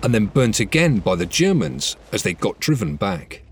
and 0.02 0.12
then 0.12 0.26
burnt 0.26 0.60
again 0.60 0.98
by 0.98 1.14
the 1.14 1.26
Germans 1.26 1.96
as 2.12 2.24
they 2.24 2.34
got 2.34 2.58
driven 2.58 2.96
back. 2.96 3.42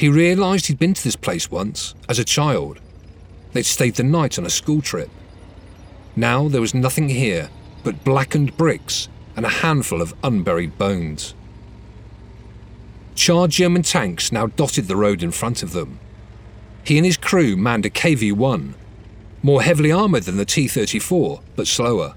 He 0.00 0.08
realised 0.08 0.66
he'd 0.66 0.78
been 0.78 0.94
to 0.94 1.04
this 1.04 1.14
place 1.14 1.50
once, 1.50 1.94
as 2.08 2.18
a 2.18 2.24
child. 2.24 2.80
They'd 3.52 3.66
stayed 3.66 3.96
the 3.96 4.02
night 4.02 4.38
on 4.38 4.46
a 4.46 4.48
school 4.50 4.80
trip. 4.80 5.10
Now 6.16 6.48
there 6.48 6.62
was 6.62 6.72
nothing 6.72 7.10
here 7.10 7.50
but 7.84 8.02
blackened 8.02 8.56
bricks 8.56 9.10
and 9.36 9.44
a 9.44 9.60
handful 9.60 10.00
of 10.00 10.14
unburied 10.24 10.78
bones. 10.78 11.34
Charred 13.14 13.50
German 13.50 13.82
tanks 13.82 14.32
now 14.32 14.46
dotted 14.46 14.88
the 14.88 14.96
road 14.96 15.22
in 15.22 15.32
front 15.32 15.62
of 15.62 15.72
them. 15.72 15.98
He 16.82 16.96
and 16.96 17.04
his 17.04 17.18
crew 17.18 17.54
manned 17.54 17.84
a 17.84 17.90
KV 17.90 18.32
1, 18.32 18.74
more 19.42 19.60
heavily 19.60 19.92
armoured 19.92 20.22
than 20.22 20.38
the 20.38 20.46
T 20.46 20.66
34, 20.66 21.42
but 21.56 21.66
slower. 21.66 22.14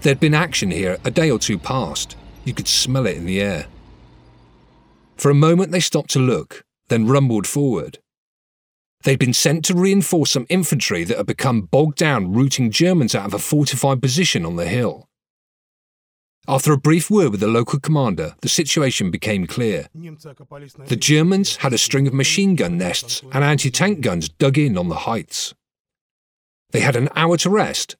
There'd 0.00 0.18
been 0.18 0.32
action 0.32 0.70
here 0.70 0.96
a 1.04 1.10
day 1.10 1.30
or 1.30 1.38
two 1.38 1.58
past. 1.58 2.16
You 2.46 2.54
could 2.54 2.68
smell 2.68 3.06
it 3.06 3.18
in 3.18 3.26
the 3.26 3.42
air. 3.42 3.66
For 5.20 5.30
a 5.30 5.34
moment 5.34 5.70
they 5.70 5.80
stopped 5.80 6.08
to 6.12 6.18
look, 6.18 6.64
then 6.88 7.06
rumbled 7.06 7.46
forward. 7.46 7.98
They'd 9.02 9.18
been 9.18 9.34
sent 9.34 9.66
to 9.66 9.74
reinforce 9.74 10.30
some 10.30 10.46
infantry 10.48 11.04
that 11.04 11.18
had 11.18 11.26
become 11.26 11.60
bogged 11.60 11.98
down 11.98 12.32
rooting 12.32 12.70
Germans 12.70 13.14
out 13.14 13.26
of 13.26 13.34
a 13.34 13.38
fortified 13.38 14.00
position 14.00 14.46
on 14.46 14.56
the 14.56 14.66
hill. 14.66 15.10
After 16.48 16.72
a 16.72 16.78
brief 16.78 17.10
word 17.10 17.32
with 17.32 17.40
the 17.40 17.48
local 17.48 17.78
commander, 17.78 18.34
the 18.40 18.48
situation 18.48 19.10
became 19.10 19.46
clear. 19.46 19.88
The 19.92 20.96
Germans 20.98 21.56
had 21.56 21.74
a 21.74 21.78
string 21.78 22.06
of 22.06 22.14
machine 22.14 22.56
gun 22.56 22.78
nests 22.78 23.20
and 23.30 23.44
anti 23.44 23.70
tank 23.70 24.00
guns 24.00 24.30
dug 24.30 24.56
in 24.56 24.78
on 24.78 24.88
the 24.88 25.04
heights. 25.04 25.52
They 26.70 26.80
had 26.80 26.96
an 26.96 27.10
hour 27.14 27.36
to 27.36 27.50
rest, 27.50 27.94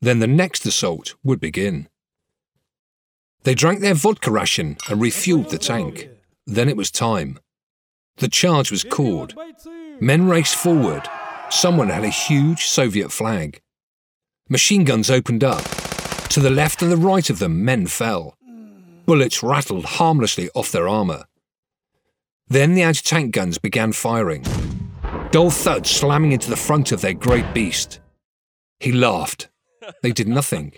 then 0.00 0.20
the 0.20 0.26
next 0.26 0.64
assault 0.64 1.16
would 1.22 1.38
begin. 1.38 1.90
They 3.42 3.54
drank 3.54 3.80
their 3.80 3.92
vodka 3.92 4.30
ration 4.30 4.78
and 4.88 5.02
refueled 5.02 5.50
the 5.50 5.58
tank. 5.58 6.08
Then 6.46 6.68
it 6.68 6.76
was 6.76 6.90
time. 6.90 7.38
The 8.16 8.28
charge 8.28 8.70
was 8.70 8.84
called. 8.84 9.34
Men 10.00 10.28
raced 10.28 10.56
forward. 10.56 11.08
Someone 11.50 11.88
had 11.88 12.04
a 12.04 12.08
huge 12.08 12.64
Soviet 12.66 13.10
flag. 13.10 13.60
Machine 14.48 14.84
guns 14.84 15.10
opened 15.10 15.44
up. 15.44 15.64
To 16.30 16.40
the 16.40 16.50
left 16.50 16.82
and 16.82 16.90
the 16.90 16.96
right 16.96 17.28
of 17.30 17.38
them, 17.38 17.64
men 17.64 17.86
fell. 17.86 18.36
Bullets 19.06 19.42
rattled 19.42 19.84
harmlessly 19.84 20.48
off 20.54 20.72
their 20.72 20.88
armour. 20.88 21.24
Then 22.48 22.74
the 22.74 22.82
anti 22.82 23.02
tank 23.02 23.32
guns 23.32 23.58
began 23.58 23.92
firing. 23.92 24.44
Dull 25.30 25.50
thuds 25.50 25.90
slamming 25.90 26.32
into 26.32 26.50
the 26.50 26.56
front 26.56 26.92
of 26.92 27.00
their 27.00 27.14
great 27.14 27.54
beast. 27.54 28.00
He 28.80 28.92
laughed. 28.92 29.48
They 30.02 30.12
did 30.12 30.28
nothing. 30.28 30.72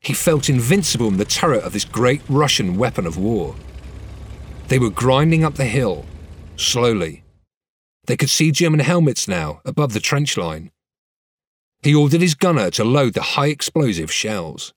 He 0.00 0.12
felt 0.12 0.48
invincible 0.48 1.08
in 1.08 1.16
the 1.16 1.24
turret 1.24 1.62
of 1.62 1.72
this 1.72 1.84
great 1.84 2.20
Russian 2.28 2.76
weapon 2.76 3.06
of 3.06 3.16
war. 3.16 3.54
They 4.68 4.78
were 4.78 4.90
grinding 4.90 5.44
up 5.44 5.54
the 5.54 5.64
hill, 5.64 6.04
slowly, 6.56 7.24
they 8.06 8.16
could 8.16 8.30
see 8.30 8.50
German 8.50 8.80
helmets 8.80 9.26
now 9.26 9.60
above 9.64 9.92
the 9.92 10.00
trench 10.00 10.36
line. 10.36 10.70
He 11.82 11.94
ordered 11.94 12.20
his 12.20 12.34
gunner 12.34 12.70
to 12.72 12.84
load 12.84 13.14
the 13.14 13.22
high 13.22 13.48
explosive 13.48 14.12
shells. 14.12 14.72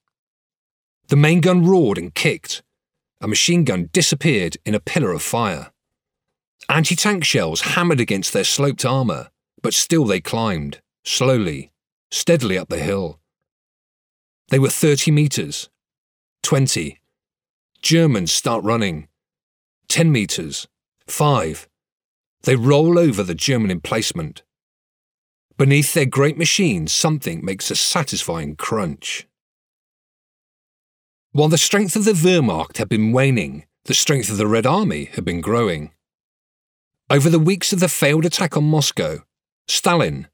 The 1.07 1.15
main 1.15 1.41
gun 1.41 1.65
roared 1.65 1.97
and 1.97 2.13
kicked. 2.13 2.63
A 3.21 3.27
machine 3.27 3.63
gun 3.63 3.89
disappeared 3.93 4.57
in 4.65 4.75
a 4.75 4.79
pillar 4.79 5.11
of 5.11 5.21
fire. 5.21 5.71
Anti 6.69 6.95
tank 6.95 7.23
shells 7.23 7.61
hammered 7.61 7.99
against 7.99 8.33
their 8.33 8.43
sloped 8.43 8.85
armour, 8.85 9.29
but 9.61 9.73
still 9.73 10.05
they 10.05 10.19
climbed, 10.19 10.81
slowly, 11.05 11.71
steadily 12.11 12.57
up 12.57 12.69
the 12.69 12.77
hill. 12.77 13.19
They 14.49 14.59
were 14.59 14.69
30 14.69 15.11
metres, 15.11 15.69
20. 16.43 16.99
Germans 17.81 18.31
start 18.31 18.63
running. 18.63 19.07
10 19.89 20.11
metres, 20.11 20.67
5. 21.07 21.67
They 22.43 22.55
roll 22.55 22.99
over 22.99 23.23
the 23.23 23.35
German 23.35 23.71
emplacement. 23.71 24.43
Beneath 25.57 25.93
their 25.93 26.05
great 26.05 26.37
machines, 26.37 26.93
something 26.93 27.43
makes 27.43 27.71
a 27.71 27.75
satisfying 27.75 28.55
crunch. 28.55 29.27
While 31.31 31.49
the 31.49 31.57
strength 31.57 31.95
of 31.95 32.05
the 32.05 32.13
Wehrmacht 32.13 32.77
had 32.77 32.89
been 32.89 33.11
waning, 33.11 33.65
the 33.85 33.93
strength 33.93 34.29
of 34.29 34.37
the 34.37 34.47
Red 34.47 34.65
Army 34.65 35.05
had 35.05 35.23
been 35.23 35.41
growing. 35.41 35.91
Over 37.09 37.29
the 37.29 37.39
weeks 37.39 37.71
of 37.71 37.79
the 37.79 37.87
failed 37.87 38.25
attack 38.25 38.57
on 38.57 38.65
Moscow, 38.65 39.23
Stalin, 39.67 40.27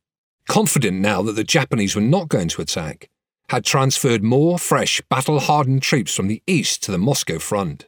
confident 0.50 1.00
now 1.00 1.22
that 1.22 1.34
the 1.34 1.44
Japanese 1.44 1.96
were 1.96 2.02
not 2.02 2.28
going 2.28 2.48
to 2.50 2.62
attack, 2.62 3.10
had 3.50 3.64
transferred 3.64 4.24
more 4.24 4.58
fresh 4.58 5.02
battle 5.10 5.40
hardened 5.40 5.84
troops 5.84 6.16
from 6.16 6.28
the 6.28 6.42
east 6.48 6.82
to 6.84 6.92
the 6.92 6.98
Moscow 6.98 7.38
front. 7.38 7.86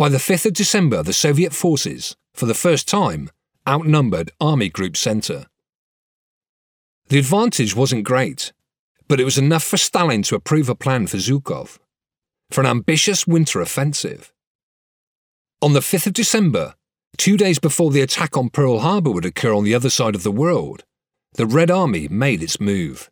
By 0.00 0.08
the 0.08 0.16
5th 0.16 0.46
of 0.46 0.52
December, 0.54 1.02
the 1.02 1.12
Soviet 1.12 1.52
forces, 1.52 2.16
for 2.32 2.46
the 2.46 2.54
first 2.54 2.88
time, 2.88 3.28
outnumbered 3.68 4.30
Army 4.40 4.70
Group 4.70 4.96
Center. 4.96 5.44
The 7.08 7.18
advantage 7.18 7.76
wasn't 7.76 8.04
great, 8.04 8.54
but 9.08 9.20
it 9.20 9.24
was 9.24 9.36
enough 9.36 9.62
for 9.62 9.76
Stalin 9.76 10.22
to 10.22 10.34
approve 10.36 10.70
a 10.70 10.74
plan 10.74 11.06
for 11.06 11.18
Zhukov, 11.18 11.78
for 12.50 12.62
an 12.62 12.66
ambitious 12.66 13.26
winter 13.26 13.60
offensive. 13.60 14.32
On 15.60 15.74
the 15.74 15.80
5th 15.80 16.06
of 16.06 16.14
December, 16.14 16.76
two 17.18 17.36
days 17.36 17.58
before 17.58 17.90
the 17.90 18.00
attack 18.00 18.38
on 18.38 18.48
Pearl 18.48 18.78
Harbor 18.78 19.10
would 19.10 19.26
occur 19.26 19.52
on 19.52 19.64
the 19.64 19.74
other 19.74 19.90
side 19.90 20.14
of 20.14 20.22
the 20.22 20.32
world, 20.32 20.82
the 21.34 21.44
Red 21.44 21.70
Army 21.70 22.08
made 22.08 22.42
its 22.42 22.58
move. 22.58 23.10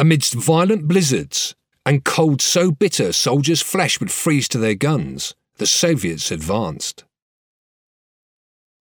Amidst 0.00 0.34
violent 0.34 0.88
blizzards 0.88 1.54
and 1.86 2.02
cold 2.02 2.42
so 2.42 2.72
bitter 2.72 3.12
soldiers' 3.12 3.62
flesh 3.62 4.00
would 4.00 4.10
freeze 4.10 4.48
to 4.48 4.58
their 4.58 4.74
guns, 4.74 5.36
the 5.56 5.66
Soviets 5.66 6.30
advanced. 6.30 7.04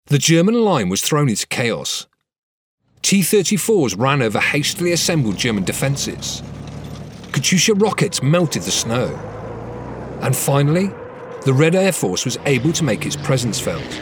The 0.08 0.18
German 0.18 0.56
line 0.56 0.90
was 0.90 1.02
thrown 1.02 1.30
into 1.30 1.48
chaos. 1.48 2.08
T 3.04 3.22
34s 3.22 3.98
ran 3.98 4.22
over 4.22 4.40
hastily 4.40 4.92
assembled 4.92 5.38
German 5.38 5.64
defences. 5.64 6.42
Katyusha 7.32 7.80
rockets 7.80 8.24
melted 8.24 8.64
the 8.64 8.72
snow. 8.72 9.08
And 10.22 10.36
finally, 10.36 10.88
the 11.46 11.54
Red 11.54 11.76
Air 11.76 11.92
Force 11.92 12.26
was 12.26 12.38
able 12.46 12.72
to 12.74 12.84
make 12.84 13.06
its 13.06 13.16
presence 13.18 13.60
felt. 13.60 14.02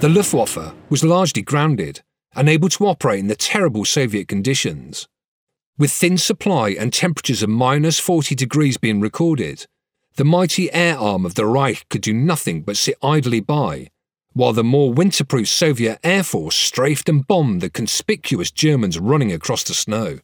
The 0.00 0.08
Luftwaffe 0.08 0.74
was 0.90 1.04
largely 1.04 1.42
grounded, 1.42 2.02
unable 2.34 2.68
to 2.70 2.86
operate 2.86 3.18
in 3.18 3.28
the 3.28 3.36
terrible 3.36 3.84
Soviet 3.84 4.28
conditions. 4.28 5.08
With 5.76 5.90
thin 5.90 6.18
supply 6.18 6.70
and 6.70 6.92
temperatures 6.92 7.42
of 7.42 7.48
minus 7.48 7.98
40 7.98 8.34
degrees 8.34 8.76
being 8.76 9.00
recorded, 9.00 9.66
the 10.16 10.24
mighty 10.24 10.72
air 10.72 10.98
arm 10.98 11.24
of 11.24 11.34
the 11.34 11.46
Reich 11.46 11.88
could 11.88 12.02
do 12.02 12.12
nothing 12.12 12.62
but 12.62 12.76
sit 12.76 12.96
idly 13.02 13.40
by, 13.40 13.88
while 14.32 14.52
the 14.52 14.64
more 14.64 14.92
winterproof 14.92 15.46
Soviet 15.46 15.98
Air 16.04 16.22
Force 16.22 16.56
strafed 16.56 17.08
and 17.08 17.26
bombed 17.26 17.60
the 17.60 17.70
conspicuous 17.70 18.50
Germans 18.50 18.98
running 18.98 19.32
across 19.32 19.64
the 19.64 19.74
snow. 19.74 20.18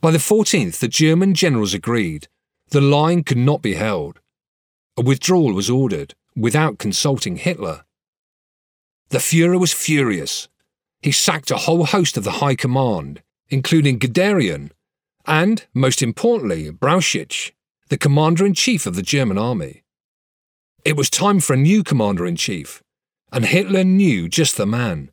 By 0.00 0.10
the 0.10 0.18
14th, 0.18 0.78
the 0.78 0.88
German 0.88 1.34
generals 1.34 1.74
agreed 1.74 2.28
the 2.68 2.80
line 2.80 3.22
could 3.22 3.38
not 3.38 3.62
be 3.62 3.74
held. 3.74 4.20
A 4.96 5.02
withdrawal 5.02 5.52
was 5.52 5.70
ordered 5.70 6.14
without 6.34 6.78
consulting 6.78 7.36
Hitler. 7.36 7.84
The 9.10 9.18
Fuhrer 9.18 9.58
was 9.58 9.72
furious. 9.72 10.48
He 11.00 11.12
sacked 11.12 11.50
a 11.50 11.58
whole 11.58 11.86
host 11.86 12.16
of 12.16 12.24
the 12.24 12.32
High 12.42 12.56
Command, 12.56 13.22
including 13.48 13.98
Guderian 13.98 14.70
and, 15.26 15.66
most 15.74 16.02
importantly, 16.02 16.70
Brauchitsch, 16.70 17.52
the 17.88 17.98
commander 17.98 18.44
in 18.44 18.54
chief 18.54 18.86
of 18.86 18.96
the 18.96 19.02
German 19.02 19.38
army. 19.38 19.82
It 20.84 20.96
was 20.96 21.10
time 21.10 21.40
for 21.40 21.54
a 21.54 21.58
new 21.58 21.82
commander 21.82 22.26
in 22.26 22.36
chief, 22.36 22.82
and 23.32 23.44
Hitler 23.44 23.84
knew 23.84 24.28
just 24.28 24.56
the 24.56 24.66
man 24.66 25.10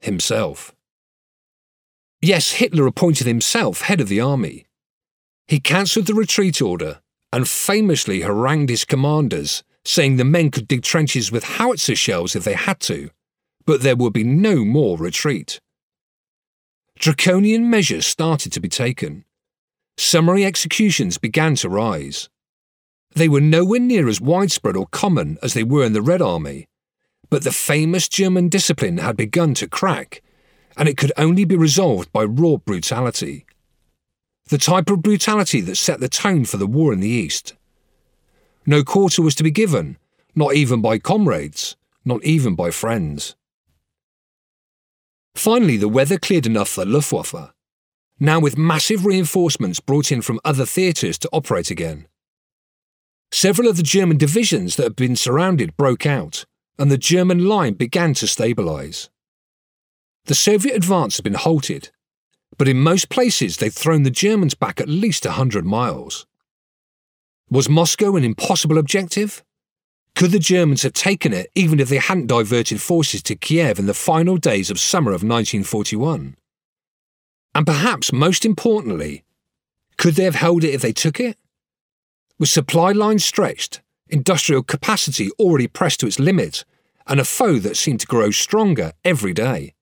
himself. 0.00 0.74
Yes, 2.20 2.52
Hitler 2.52 2.86
appointed 2.86 3.26
himself 3.26 3.82
head 3.82 4.00
of 4.00 4.08
the 4.08 4.20
army, 4.20 4.66
he 5.46 5.60
cancelled 5.60 6.06
the 6.06 6.14
retreat 6.14 6.62
order 6.62 7.00
and 7.32 7.48
famously 7.48 8.20
harangued 8.20 8.70
his 8.70 8.84
commanders, 8.84 9.62
saying 9.84 10.16
the 10.16 10.24
men 10.24 10.50
could 10.50 10.68
dig 10.68 10.82
trenches 10.82 11.30
with 11.30 11.44
howitzer 11.44 11.96
shells 11.96 12.34
if 12.34 12.44
they 12.44 12.54
had 12.54 12.80
to, 12.80 13.10
but 13.66 13.82
there 13.82 13.96
would 13.96 14.12
be 14.12 14.24
no 14.24 14.64
more 14.64 14.96
retreat. 14.96 15.60
Draconian 16.98 17.68
measures 17.68 18.06
started 18.06 18.52
to 18.52 18.60
be 18.60 18.68
taken. 18.68 19.24
Summary 19.96 20.44
executions 20.44 21.18
began 21.18 21.54
to 21.56 21.68
rise. 21.68 22.28
They 23.14 23.28
were 23.28 23.40
nowhere 23.40 23.80
near 23.80 24.08
as 24.08 24.20
widespread 24.20 24.76
or 24.76 24.86
common 24.88 25.38
as 25.42 25.54
they 25.54 25.62
were 25.62 25.84
in 25.84 25.92
the 25.92 26.02
Red 26.02 26.20
Army, 26.20 26.66
but 27.30 27.44
the 27.44 27.52
famous 27.52 28.08
German 28.08 28.48
discipline 28.48 28.98
had 28.98 29.16
begun 29.16 29.54
to 29.54 29.68
crack, 29.68 30.22
and 30.76 30.88
it 30.88 30.96
could 30.96 31.12
only 31.16 31.44
be 31.44 31.56
resolved 31.56 32.12
by 32.12 32.24
raw 32.24 32.56
brutality 32.56 33.46
the 34.48 34.58
type 34.58 34.90
of 34.90 35.02
brutality 35.02 35.60
that 35.62 35.76
set 35.76 36.00
the 36.00 36.08
tone 36.08 36.44
for 36.44 36.58
the 36.58 36.66
war 36.66 36.92
in 36.92 37.00
the 37.00 37.08
East. 37.08 37.54
No 38.66 38.82
quarter 38.82 39.22
was 39.22 39.34
to 39.36 39.42
be 39.42 39.50
given, 39.50 39.96
not 40.34 40.54
even 40.54 40.82
by 40.82 40.98
comrades, 40.98 41.76
not 42.04 42.22
even 42.24 42.54
by 42.54 42.70
friends. 42.70 43.36
Finally, 45.34 45.78
the 45.78 45.88
weather 45.88 46.18
cleared 46.18 46.46
enough 46.46 46.68
for 46.68 46.84
Luftwaffe, 46.84 47.53
now 48.24 48.40
with 48.40 48.58
massive 48.58 49.04
reinforcements 49.04 49.80
brought 49.80 50.10
in 50.10 50.22
from 50.22 50.40
other 50.44 50.66
theatres 50.66 51.18
to 51.18 51.28
operate 51.32 51.70
again. 51.70 52.06
Several 53.30 53.68
of 53.68 53.76
the 53.76 53.82
German 53.82 54.16
divisions 54.16 54.76
that 54.76 54.84
had 54.84 54.96
been 54.96 55.16
surrounded 55.16 55.76
broke 55.76 56.06
out, 56.06 56.44
and 56.78 56.90
the 56.90 56.98
German 56.98 57.46
line 57.46 57.74
began 57.74 58.14
to 58.14 58.26
stabilise. 58.26 59.08
The 60.26 60.34
Soviet 60.34 60.74
advance 60.74 61.16
had 61.16 61.24
been 61.24 61.34
halted, 61.34 61.90
but 62.56 62.68
in 62.68 62.78
most 62.80 63.08
places 63.08 63.56
they'd 63.56 63.72
thrown 63.72 64.04
the 64.04 64.10
Germans 64.10 64.54
back 64.54 64.80
at 64.80 64.88
least 64.88 65.26
a 65.26 65.32
hundred 65.32 65.66
miles. 65.66 66.26
Was 67.50 67.68
Moscow 67.68 68.16
an 68.16 68.24
impossible 68.24 68.78
objective? 68.78 69.44
Could 70.14 70.30
the 70.30 70.38
Germans 70.38 70.82
have 70.82 70.92
taken 70.92 71.32
it 71.32 71.50
even 71.54 71.80
if 71.80 71.88
they 71.88 71.98
hadn't 71.98 72.28
diverted 72.28 72.80
forces 72.80 73.22
to 73.24 73.34
Kiev 73.34 73.78
in 73.78 73.86
the 73.86 73.94
final 73.94 74.36
days 74.36 74.70
of 74.70 74.78
summer 74.78 75.10
of 75.10 75.24
1941? 75.24 76.36
And 77.54 77.66
perhaps 77.66 78.12
most 78.12 78.44
importantly, 78.44 79.24
could 79.96 80.14
they 80.14 80.24
have 80.24 80.34
held 80.34 80.64
it 80.64 80.74
if 80.74 80.82
they 80.82 80.92
took 80.92 81.20
it? 81.20 81.36
With 82.38 82.48
supply 82.48 82.92
lines 82.92 83.24
stretched, 83.24 83.80
industrial 84.08 84.62
capacity 84.62 85.30
already 85.38 85.68
pressed 85.68 86.00
to 86.00 86.06
its 86.06 86.18
limit, 86.18 86.64
and 87.06 87.20
a 87.20 87.24
foe 87.24 87.58
that 87.58 87.76
seemed 87.76 88.00
to 88.00 88.06
grow 88.06 88.30
stronger 88.30 88.92
every 89.04 89.32
day. 89.32 89.74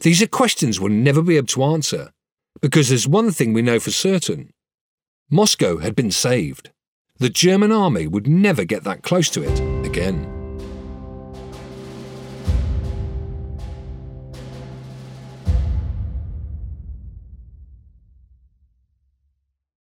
These 0.00 0.20
are 0.20 0.26
questions 0.26 0.78
we'll 0.78 0.92
never 0.92 1.22
be 1.22 1.36
able 1.36 1.46
to 1.48 1.64
answer, 1.64 2.12
because 2.60 2.90
there's 2.90 3.08
one 3.08 3.30
thing 3.30 3.52
we 3.52 3.62
know 3.62 3.80
for 3.80 3.90
certain 3.90 4.52
Moscow 5.30 5.78
had 5.78 5.96
been 5.96 6.10
saved. 6.10 6.70
The 7.18 7.30
German 7.30 7.72
army 7.72 8.06
would 8.06 8.28
never 8.28 8.64
get 8.64 8.84
that 8.84 9.02
close 9.02 9.30
to 9.30 9.42
it 9.42 9.86
again. 9.86 10.35